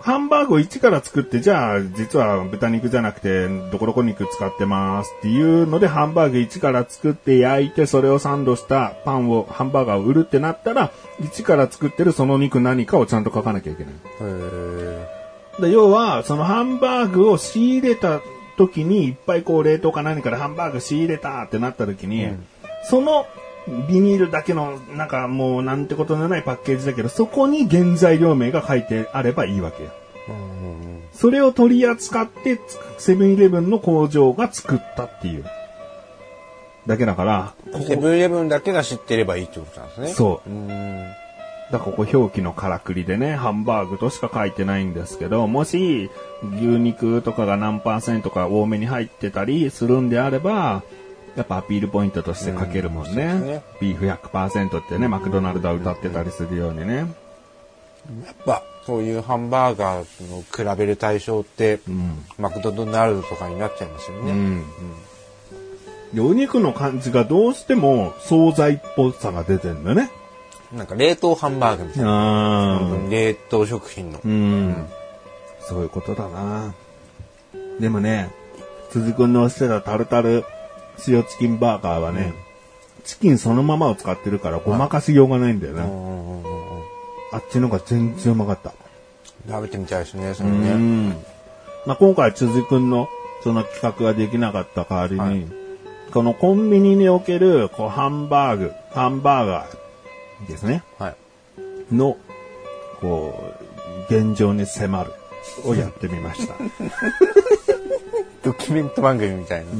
[0.00, 13.94] ハンバーグを一から作って、じゃあ、実は豚肉じゃなくて、どこどこ肉使ってますっていうので、ハンバーグ一から作って焼いて、それをサンドしたパンを、ハンバーガーを売るってなったら、一から作ってるその肉何かをちゃんと書かなきゃいけない。
[14.20, 18.20] へーで要は、そのハンバーグを仕入れた
[18.56, 22.28] 時に、いっぱいこう冷凍か何かでハンバーグ仕入れたってなった時に、
[22.84, 23.26] その
[23.88, 29.90] ビニールだけの、なんかもうなんてことのないパッケージだけど、そこに原材料名が書いてあればいいわけよ。
[30.28, 30.60] うん
[31.12, 32.58] それを取り扱って、
[32.96, 35.44] セブンイレブンの工場が作ったっていう。
[36.86, 40.08] だけだから、ここ、セブンイレブンだけが知ってればいいってことなんですね。
[40.08, 40.58] そうう。
[41.70, 46.10] だからここ表記のからくりでね、ハンバーグとしか書いてないんですけど、もし
[46.56, 50.82] 牛肉とかが何パーセントか多めに入ってたりするんであれば、
[51.40, 53.24] やっぱアピールポイントとして書けるもんね。
[53.24, 56.96] うんねビーフ100%ってね、マクドナルドは歌ってたりするようにね。
[56.96, 57.06] やっ
[58.44, 62.24] ぱ、そういうハンバーガーの比べる対象って、うん。
[62.38, 64.32] マクドナルドとかになっちゃいますよね。
[64.32, 64.64] うん。
[66.12, 70.10] でお肉の感じがどうしても惣菜っぽさが出てんだよね。
[70.72, 72.80] なんか冷凍ハンバーグみたいな。
[73.08, 74.20] 冷凍食品の。
[74.22, 74.86] うん。
[75.62, 76.74] そういうことだな。
[77.78, 78.30] でもね、
[78.90, 80.44] 辻君のしてたタルタル
[81.08, 82.32] 塩チキンバーガーはね、
[83.04, 85.82] チキンそのままを使ってるからごまかしようがないんだよね。
[85.82, 86.60] うんうんうんうん
[87.32, 88.72] あっちの方が全然うまかった。
[89.48, 90.74] 食べてみたいですね、それうね。
[90.74, 91.10] ん。
[91.86, 93.08] まあ、今回辻君の
[93.44, 95.60] その企画ができなかった代わりに、はい
[96.12, 100.82] このコンビニにおけるこうハンバーグ、ハンバーガーですね。
[100.98, 101.94] はい。
[101.94, 102.16] の、
[103.00, 103.54] こ
[104.10, 105.12] う、現状に迫る
[105.64, 106.54] をやってみました。
[108.42, 109.70] ドキュメント番組みたいな。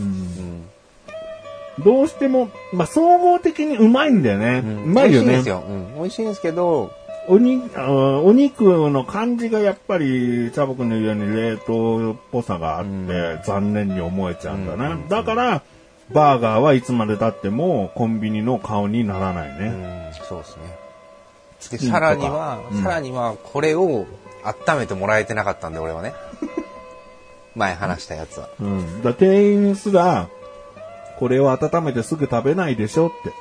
[1.78, 4.58] どうしても、まあ、総合的にうまいんだよね。
[4.58, 5.48] うまいよね美味しいんです。
[5.48, 5.64] よ。
[5.66, 5.94] うん。
[5.94, 6.92] 美味しいんですけど、
[7.28, 14.98] おにあお肉の感じがやっぱり、チャボくんの言うように冷凍っぽさがあって、残念に思えちゃうんだな。
[15.08, 15.62] だから、
[16.12, 19.68] バーガーはいつまで経ってもコンビニの顔にならないうね。
[20.10, 20.80] ん、そうですね。
[21.70, 24.06] で、さらには、うんさらには、これを
[24.42, 26.14] 温めてもらえてなかったんで、俺はね。
[27.54, 28.48] 前話したやつは。
[28.60, 29.02] うん。
[29.02, 30.28] だ店員すら、
[31.20, 33.32] これを温めてすぐ食べないでしょって。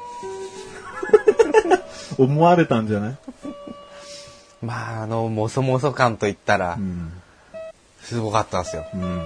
[2.22, 3.18] 思われたんじゃない？
[4.62, 7.12] まあ、あの、もそもそ感といったらう、ん。
[8.04, 8.86] すごかったんですよ。
[8.94, 9.02] うん。
[9.02, 9.26] うん。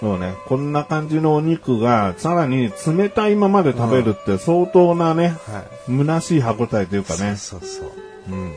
[0.00, 0.34] そうね。
[0.46, 7.20] こんな感じのお肉が、さらに冷たいままで食べるって相当なね、は虚しい歯応えというかい。
[7.20, 7.36] ね。
[7.36, 7.90] そうそうそう。
[8.30, 8.52] うん。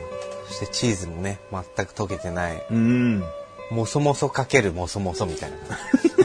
[0.48, 2.62] そしてチーズもね、全く溶けてない。
[2.70, 3.24] うん。
[3.70, 5.56] もそもそかけるもそもそみたいな。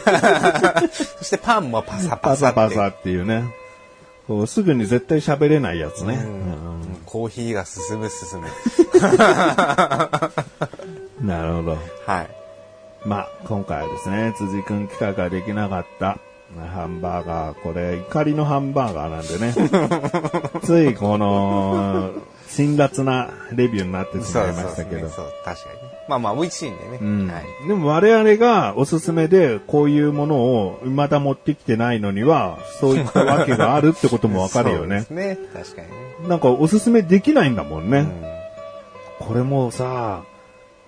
[1.18, 2.56] そしてパンもパサパパサって。
[2.56, 3.44] サパサっていうね。
[4.26, 6.14] こうすぐに絶対喋れないやつね。
[6.14, 6.68] うんうん
[7.08, 8.48] コーヒーが進む進む。
[11.26, 11.78] なるほど。
[12.06, 12.28] はい。
[13.06, 16.18] まあ、今回はですね、辻くん企画ができなかった
[16.56, 19.54] ハンバーガー、これ、怒りのハンバーガーなんでね。
[20.62, 22.10] ついこの、
[22.48, 25.08] 辛辣なレビューになってしまいましたけど。
[25.08, 25.87] そう、確かにね。
[26.08, 26.98] まあまあ、美味しいんでね。
[27.00, 27.68] うんはい。
[27.68, 35.16] でも我々がおすすめでこういうものを未だ持ってきてないのには、そういったわけがあるってこともわかるよね そう。
[35.16, 35.38] ですね。
[35.52, 36.28] 確かにね。
[36.28, 38.00] なんかおすすめできないんだもんね。
[38.00, 38.38] うん
[39.20, 40.22] これもうさ、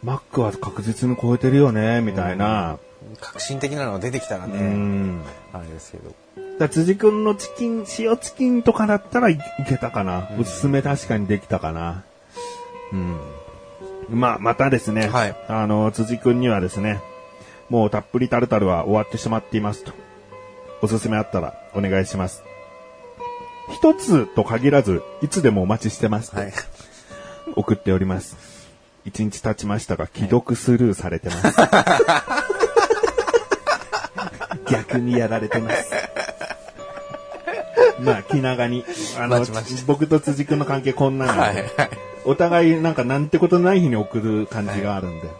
[0.02, 2.78] マックは確実に超えてるよね、みたいな。
[3.20, 5.20] 革新的なのが出てきたらうね、ん。
[5.52, 6.14] あれですけど。
[6.58, 10.28] だ辻くんのチキン、塩チキンとかだったらいいけたかな。
[10.38, 12.04] おすすめ確かにできたかな。
[12.92, 13.16] うん。
[14.10, 15.08] まあ、またですね。
[15.08, 17.00] はいあの、辻くんにはですね、
[17.68, 19.92] もうたっぷりタルタルは終わってしまっていますと。
[20.82, 22.42] おすすめあったらお願いします。
[23.72, 26.52] 一つと限らず、いつでもお待ちしてますとはい。
[27.54, 28.36] 送っております。
[29.04, 31.56] 一日経ちましたが、既読スルーされてます。
[34.70, 35.90] 逆にやられてます。
[38.00, 38.84] まあ、気長に。
[39.18, 39.44] あの
[39.86, 41.66] 僕と辻君の関係こんなので、はいはい。
[42.24, 45.26] お互いなんかなんてことない日に送る感じがあるんで。
[45.26, 45.34] はい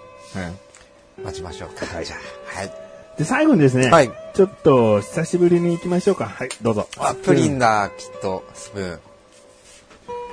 [1.22, 1.84] 待ちましょうか。
[2.02, 2.72] じゃあ、はい。
[3.18, 6.26] で、最後にですね、はいちょっと久しぶりに行きましょうか。
[6.26, 6.88] はい、どうぞ。
[6.98, 9.00] あ、プリンだ、きっと、スプーン。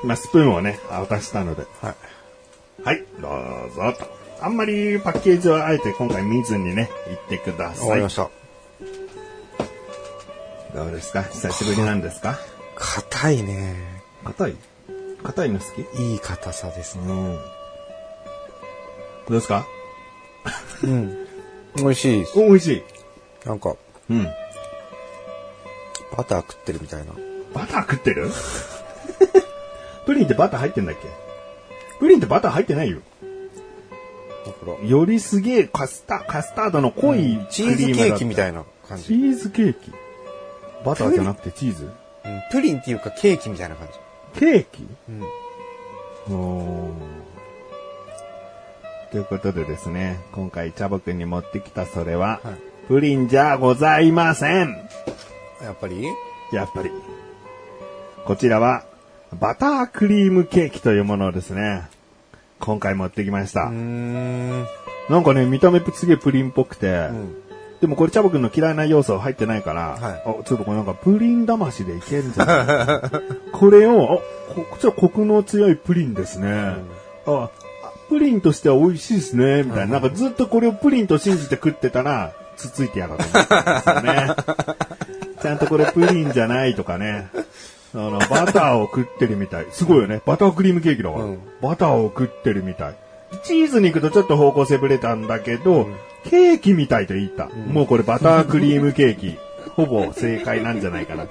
[0.04, 1.64] まあ、スプーンをね、渡したので。
[1.82, 1.96] はい。
[2.84, 4.18] はい、どうぞと。
[4.40, 7.98] あんまりパッケージはあえて今回見ずにね、言ってくだわかさい。
[7.98, 8.30] りました。
[10.76, 11.24] どうですか？
[11.24, 12.38] 久しぶりなんですか？
[12.76, 13.76] 硬いね。
[14.24, 14.56] 硬い？
[15.28, 15.66] 硬いの好
[15.96, 16.02] き？
[16.02, 17.04] いい硬さですね。
[17.04, 17.34] うん。
[17.36, 17.42] ど
[19.30, 19.66] うですか？
[20.84, 21.28] うん。
[21.76, 22.40] 美味しいです。
[22.40, 22.84] お、美味しい。
[23.46, 23.76] なんか、
[24.10, 24.24] うん。
[26.16, 27.12] バター食ってるみたいな。
[27.54, 28.30] バター食ってる？
[30.08, 31.10] プリンってバター入ってんだっけ？
[32.00, 33.00] プリンってバター入ってないよ。
[34.46, 39.14] だから、よりすげえカスタ、カスタードの濃いチーズケーキみたいいな感チじ。
[39.16, 39.92] ーズケーキ
[40.86, 41.84] バターじゃなくてチーズ？
[41.84, 41.92] うん
[42.50, 43.94] プリンっていうかケーキみたいな感じ。
[44.38, 44.88] ケーキ？
[45.10, 46.94] うん。
[49.12, 52.56] ということでですね、今回チャボくんに持ってきたそれは、はい
[52.88, 54.70] プリンじゃございません。
[55.62, 56.06] やっぱり？
[56.54, 56.92] やっぱり。
[58.24, 58.86] こちらは、
[59.38, 61.90] バタークリームケーキというものをですね、
[62.62, 63.64] 今回持ってきました。
[63.64, 64.66] うーん。
[65.10, 67.36] なんかね、見た目すげえプリンっぽくて、うん。
[67.82, 73.12] でもこれチャボくんの嫌いな要素入ってないから、はいあちょっとこれなんかプリン魂でいけるんじゃない？
[73.54, 76.76] これを、あここちらコクの強いプリンですね。
[77.28, 77.50] あ
[78.10, 80.00] プリンとしては美味しいですね、みたいな。
[80.00, 84.28] なんかずっとこれをプリンと信じて食ってたら、つついてやろうと思ったんですよね。
[85.44, 87.28] ちゃんとこれプリンじゃないとかね。
[87.94, 89.68] あの、バターを食ってるみたい。
[89.72, 90.22] すごいよね。
[90.26, 91.26] バタークリームケーキだから。
[91.26, 92.96] うんバターを食ってるみたい。
[93.44, 95.88] チーズに行くとちょっと方向性ぶれたんだけど、
[96.30, 97.48] ケーキみたいと言った。
[97.48, 99.38] もうこれバタークリームケーキ。
[99.76, 101.28] ほぼ正解なんじゃないかな。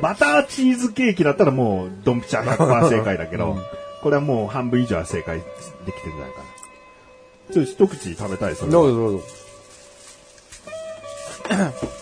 [0.00, 3.58] バターチーズケーキだったらもうドンピシャ100%正解だけど、
[4.02, 5.44] これはもう半分以上は正解で
[5.92, 7.54] きてるんじゃないかな。
[7.54, 9.24] ちょっと一口食べたいそれどうぞどうぞ。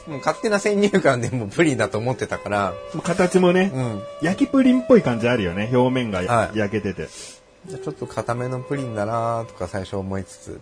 [0.06, 4.02] もう勝手な先入観でもうプリンだと思ってたから、形もね、うん。
[4.22, 5.68] 焼きプリンっぽい感じあるよね。
[5.72, 7.08] 表面がはい焼けてて。
[7.68, 10.60] ちょっと固めのプリンだなとか最初思いつつ、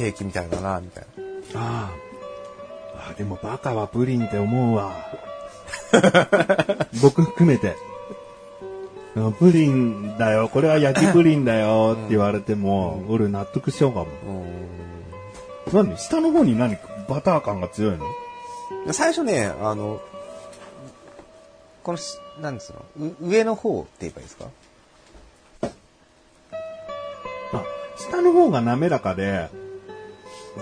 [0.00, 1.04] ケーキみたいだなみたい
[1.54, 1.60] な。
[1.60, 1.90] あ
[2.96, 3.10] あ。
[3.10, 4.92] あでもバカはプリンって思うわ。
[7.02, 7.76] 僕含めて。
[9.14, 14.06] あプリンだよ、これは焼きプリンだよって言われても、俺納得しようかも。
[15.70, 15.98] 何？
[15.98, 16.78] 下の方に何？
[17.08, 18.06] バター感が強いの？
[18.92, 20.00] 最初ね、あの、
[21.82, 23.06] このし、なんですの？
[23.06, 24.46] う上の方って言えばいいですか？
[27.52, 27.62] あ、
[27.98, 29.50] 下の方が滑らかで、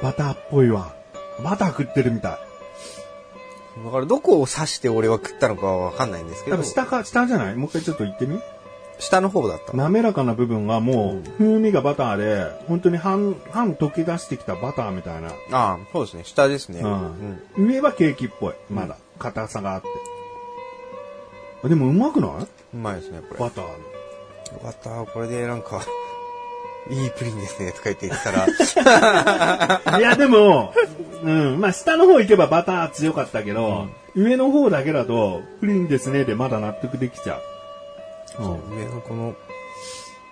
[0.02, 0.94] バターっぽいわ。
[1.42, 2.38] バター食ってるみたい。
[3.84, 7.54] だからどこを刺して俺は食ったのかはわかんないんですけど、多分下か、下じゃない？
[7.54, 8.40] もう一回ちょっと言ってみ？
[8.98, 9.76] 下の方だった。
[9.76, 15.28] 滑らかな部分がもう、風味がバターで、本当に半、半溶け出してきたバターみたいな。
[15.28, 16.24] ああ、そうですね。
[16.24, 16.80] 下ですね。
[16.80, 18.54] うん上はケーキっぽい。
[18.68, 18.96] まだ。
[19.20, 19.88] 硬さがあって。
[21.62, 22.30] あでもうまくない？
[22.74, 23.38] うまいですね、これ。
[23.40, 23.70] バターの。
[23.70, 23.78] よ
[24.64, 25.12] かった。
[25.12, 25.80] これでなんか、
[26.90, 28.46] いいプリンですね、とか言って言ったら、
[29.98, 30.72] いや、でも、
[31.22, 31.60] うん。
[31.60, 37.42] まあ、下の方行けばバター強かったけど、上の方だけだと、プリンですねでまだ納得できちゃう。
[38.74, 39.34] 上のこの、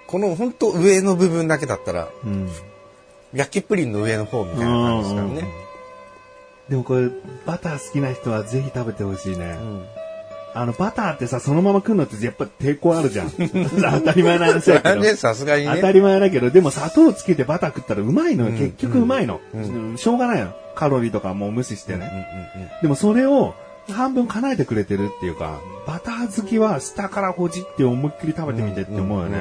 [0.07, 2.49] この本当上の部分だけだったら、うん。
[3.35, 5.49] 焼きプリンの上の方みたいな感じですからね。
[6.69, 7.09] でもこれ、
[7.45, 9.59] バター好きな人はぜひ食べてほしいね。
[9.61, 9.87] うん。
[10.59, 13.31] あの、バターってさ、そのまま食うのってやっぱ抵抗あるじゃん。
[13.35, 14.97] 当たり前な話だけど。
[14.97, 15.93] ね、さすがに当たね。
[15.93, 18.51] り前だけど、でも砂糖つけてバター食ったらうまいのよ。
[18.51, 20.53] うん結局うまいの、うんうんしょうがないの。
[20.75, 22.27] カロリーとかもう無視してうんうんね。
[22.83, 23.55] でもそれを
[23.91, 29.39] 半分叶えてくれてるっていうか、バター好きは下からほじって思いっきり食べてみてって思うよね。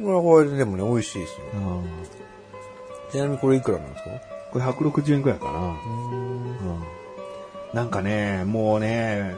[0.00, 0.22] うんうん。
[0.22, 1.36] これはこれでもね、美味しいですよ。
[1.54, 1.84] うん
[3.12, 4.10] ちなみにこれいくらなんですか？
[4.52, 5.50] これ160円くらいかな。
[5.52, 5.76] うん
[7.74, 9.34] なんかね、もうね、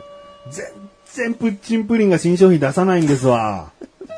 [0.50, 0.66] 全
[1.14, 3.70] 然プッチンプリンが新商品出さないんですわ。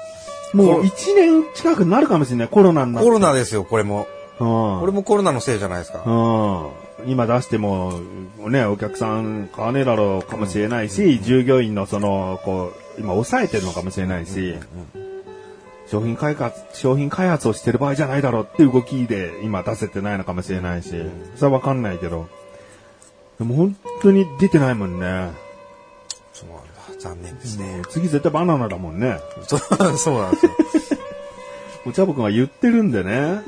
[0.52, 3.06] もう1年近くなるかもしれない、コロナになって。
[3.06, 4.06] コロナですよ、これも。
[4.40, 6.02] うんこれもコロナのせいじゃないですか。
[6.04, 7.10] うん。
[7.10, 8.00] 今出しても、
[8.48, 14.54] ね、お客さん買わねえだろうかもしれないし、従業員のその、こう、今抑えてるのかもしれないし、
[15.90, 20.94] 商品開発、商品開発をしてる場合じゃないだろうって動きで今出せてないのかもしれないし、
[21.36, 22.28] それはわかんないけど、
[23.38, 25.30] でも本当に出てないもんね。
[27.00, 27.78] 残念ですね。
[27.78, 29.18] ね次絶対バナナだもんね。
[29.46, 30.08] そ うそうなんです
[30.44, 30.50] よ。
[31.86, 33.40] お茶ぼくんは言ってるんでね。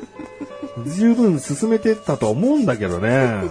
[0.97, 3.43] 十分進めてったと思うんだけどね。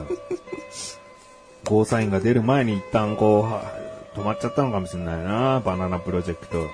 [1.66, 3.62] ゴーサインが出る前に一旦こうは、
[4.16, 6.66] 止まっちゃったのかもしれないな、バナナプロジェクト。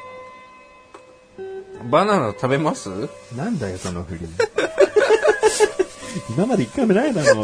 [1.91, 2.89] バナナ食べます？
[3.35, 4.27] なんだよ、その振り。
[6.35, 7.43] 今まで一回もないだろ。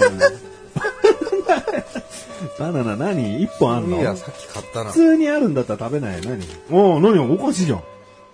[2.59, 3.41] バナナ何？
[3.43, 3.99] 一本あんの？
[3.99, 4.93] いや、さっき買ったな普。
[4.93, 6.29] 通にあるんだったら食べないよ。
[6.29, 6.45] 何？
[6.71, 7.19] おお何？
[7.33, 7.83] おかしいじゃん。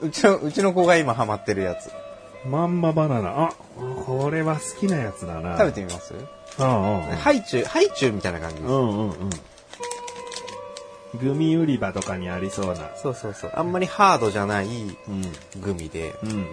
[0.01, 1.89] うちの、うちの子が今ハマってるやつ。
[2.47, 3.49] まんまバナナ。
[3.49, 3.53] あ、
[4.05, 5.57] これは好きなやつだな。
[5.57, 6.13] 食べてみます？
[6.13, 8.65] うんうんハイチュウ、ハイチュウみたいな感じです。
[8.65, 8.71] うん。
[8.71, 9.29] うんうんうん。
[11.19, 12.91] グミ売り場とかにありそうな。
[12.95, 13.51] そうそうそう。
[13.55, 15.21] あんまりハードじゃないうん。
[15.61, 16.45] グミで、うん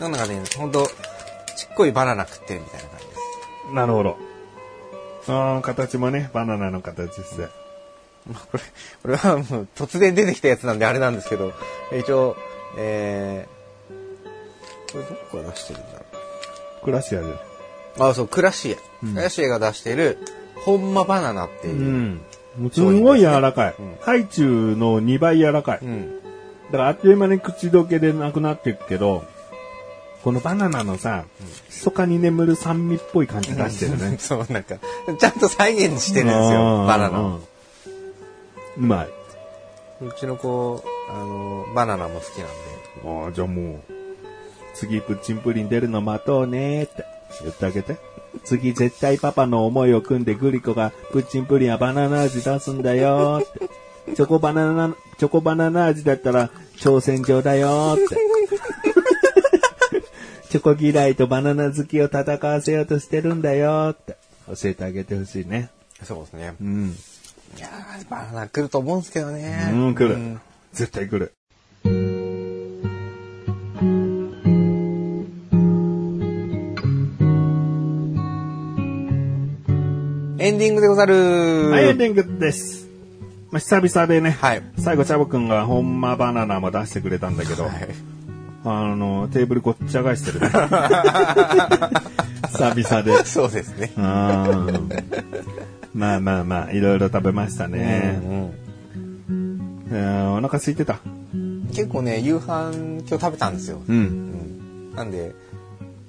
[0.00, 0.88] なんかね、ほんと、ち
[1.70, 3.18] っこいバナナ食ってるみたいな感じです。
[3.68, 3.74] うん。
[3.74, 4.16] なるほど。
[5.28, 7.48] ああ、形もね、バナナの形ですね。
[8.30, 8.62] まあ、これ、
[9.02, 11.52] これはもう突然出てきたやつなんであれなんですけど、
[11.96, 12.36] 一応、
[12.76, 16.04] えー、これどこが出してるんだろ
[16.84, 17.26] クラシアで。
[17.26, 17.38] う。
[17.98, 18.78] あ、そう、クラシエ。
[19.02, 20.18] うんクラシエが出してる、
[20.64, 21.90] ホンマバナナっていうう。
[21.90, 22.20] ん。
[22.72, 23.74] すごい柔らかい。
[23.78, 25.78] うんハイチュウの2倍柔らかい。
[25.82, 26.20] うん。
[26.70, 29.24] だからあっという間に口どけでなくなっていくけど、
[30.22, 31.24] このバナナのさ、
[31.68, 34.16] 密かに眠る酸味っぽい感じ出してるね。
[34.18, 34.76] そう、なんか、
[35.18, 37.40] ちゃんと再現してるんですよ、バナナを。
[38.76, 39.08] うまい。
[40.04, 43.26] うちの子、あの、バナナも好きなんで。
[43.26, 43.92] ああ、じゃあもう、
[44.74, 47.04] 次プッチンプリン出るの待とうねーって
[47.42, 47.96] 言ってあげて。
[48.44, 54.14] 次絶対パパの思いを組んでグリコがプッチンプリンはバナナ味出すんだよーって。
[54.14, 58.16] チョコバナナ、チョコバナナ味だったら挑戦状だよーって。
[60.52, 64.18] チョコ嫌いとバナナ好きを戦わせようとしてるんだよーって。
[64.48, 65.70] 教えてあげてほしいね。
[66.02, 66.54] そうですね。
[66.60, 66.94] うん。
[67.56, 69.70] いやーバナナ来ると思うんですけどね。
[69.72, 70.16] うん、来る。
[70.16, 70.40] うん
[70.74, 71.32] 絶対来る。
[80.38, 81.70] エンディングでござる。
[81.70, 82.86] はい、エンディングです。
[83.50, 88.11] まあ、久々でね、はい最後、チャボくんがほんまバナナも出してくれたんだけど、はい
[88.64, 90.48] あの、テーブルごっちゃ返してるね。
[92.52, 93.24] 久々で。
[93.24, 93.92] そうですね。
[93.96, 94.88] うん
[95.94, 98.20] まあまあまあ、いろいろ食べましたね。
[98.24, 98.50] うん
[99.90, 101.00] えーお腹空いてた？
[101.74, 103.78] 結構ね、夕飯今日食べたんですよ。
[103.86, 103.92] う。
[103.92, 103.98] うん
[104.92, 105.34] んなんで、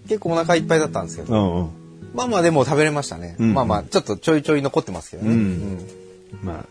[0.08, 1.70] 結構お腹いっぱいだったんですけど、うんうん。
[2.14, 3.36] まあまあでも食べれましたね。
[3.40, 5.32] うんまあまあ、ちょっとちょいちょい残ってますけどね。
[5.34, 5.80] うん
[6.44, 6.66] まあ、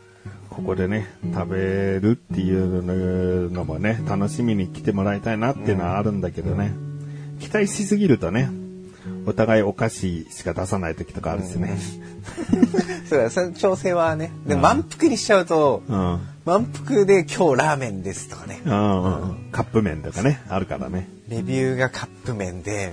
[0.52, 1.56] ここでね、食べ
[2.00, 6.72] るっていうのもね、楽しみに来てもらいたいなっていうのはあるんだけどね。
[7.40, 8.50] 期待しすぎるとね、
[9.26, 11.76] お互いお菓子しか出さない時とかあるしね。
[13.08, 14.30] そうだ、その調整はね。
[14.46, 16.20] で、満腹にしちゃうと、うん。
[16.44, 18.60] 満腹で今日ラーメンですとかね。
[18.64, 21.08] うんうんカップ麺とかね、あるからね。
[21.28, 22.92] レビューがカップ麺で、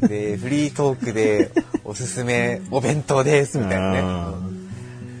[0.00, 1.50] で、フリートークで
[1.84, 4.61] おすすめお弁当です、みたいなね。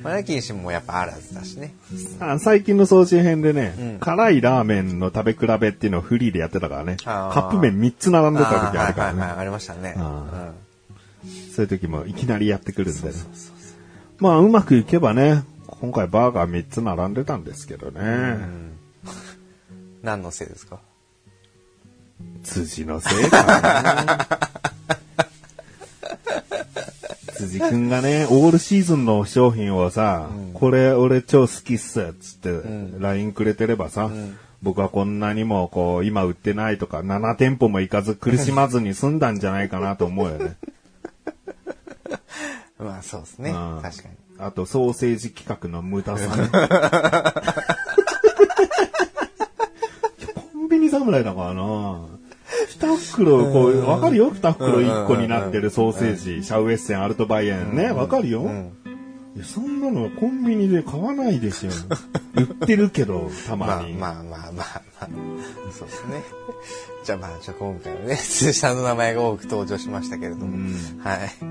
[0.02, 1.74] マナキン氏もやっぱあらずだしね。
[2.20, 6.96] あ最近の総集編でね、うん辛いラーメンの食べ比べっていうのをフリーでやってたからね。
[7.04, 9.40] カップ麺3つ並んでた時あるからはいはいはい、ね。
[9.40, 9.94] ありましたね。
[9.96, 10.52] あ
[11.54, 13.14] そういう時もいきなりやってくるんでね。
[14.18, 18.38] まあ、うまくいけばね、今回バーガー3つ並んでたんですけどね。
[20.02, 20.78] 何のせいですか？
[22.42, 24.51] 辻のせいかな。
[27.42, 32.62] 辻くんがね、オールシーズンの商品をさ、これ俺超好きっす、つって、
[33.00, 34.10] LINE くれてればさ、
[34.62, 40.56] 僕はこんなにもこう、今売ってないとか、7店舗も行かず苦しまずに済んだんじゃないかなと思うよね。
[42.78, 43.50] まあそうですね。
[43.50, 44.14] うん確かに。
[44.38, 46.48] あと、ソーセージ企画の無駄さね。
[50.52, 52.21] コンビニ侍だからな
[52.82, 54.30] 二袋、こう、わかるよ？
[54.30, 58.42] 二袋一個になってるソーセージ、シャウエッセン、アルトバイエンね、わかるよ、
[59.34, 61.72] いやそんなのコンビニで買わないですよ。
[62.36, 63.94] 売ってるけど、たままあに。
[63.94, 64.62] まあまあまあま
[65.00, 65.08] あ。
[65.72, 66.22] そうですね。
[67.04, 70.56] じゃあまあ、じゃあ今回はね、通社の名前が多く登場しましたけれども。
[71.02, 71.44] はい。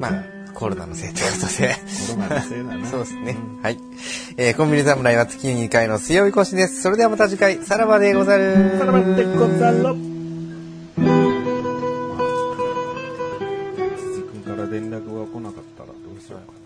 [0.00, 0.24] まあ、
[0.54, 1.74] コロナのせいということで。
[1.74, 2.86] コロナのせいだね。
[2.86, 3.36] そうですね。
[3.62, 3.78] はい。
[4.36, 6.82] えー、コンビニ侍は月に2回の水曜日更新です。
[6.82, 8.78] それではまた次回、さらばでござる。
[8.78, 9.94] さらばでござろ。
[13.96, 16.58] 辻君から連絡が来なかったらどうしようかな。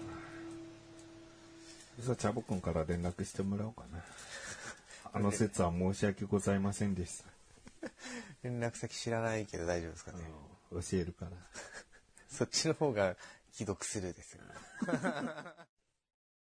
[2.05, 4.03] じゃあ、チャボ君から連絡してもらおうかな。
[5.15, 7.89] あの説は申し訳ございませんでした。
[8.43, 10.19] 連絡先知らないけど大丈夫ですかね。
[10.71, 11.33] 教えるから。
[12.31, 13.15] そっちの方が
[13.53, 14.43] 既読スルーですよ。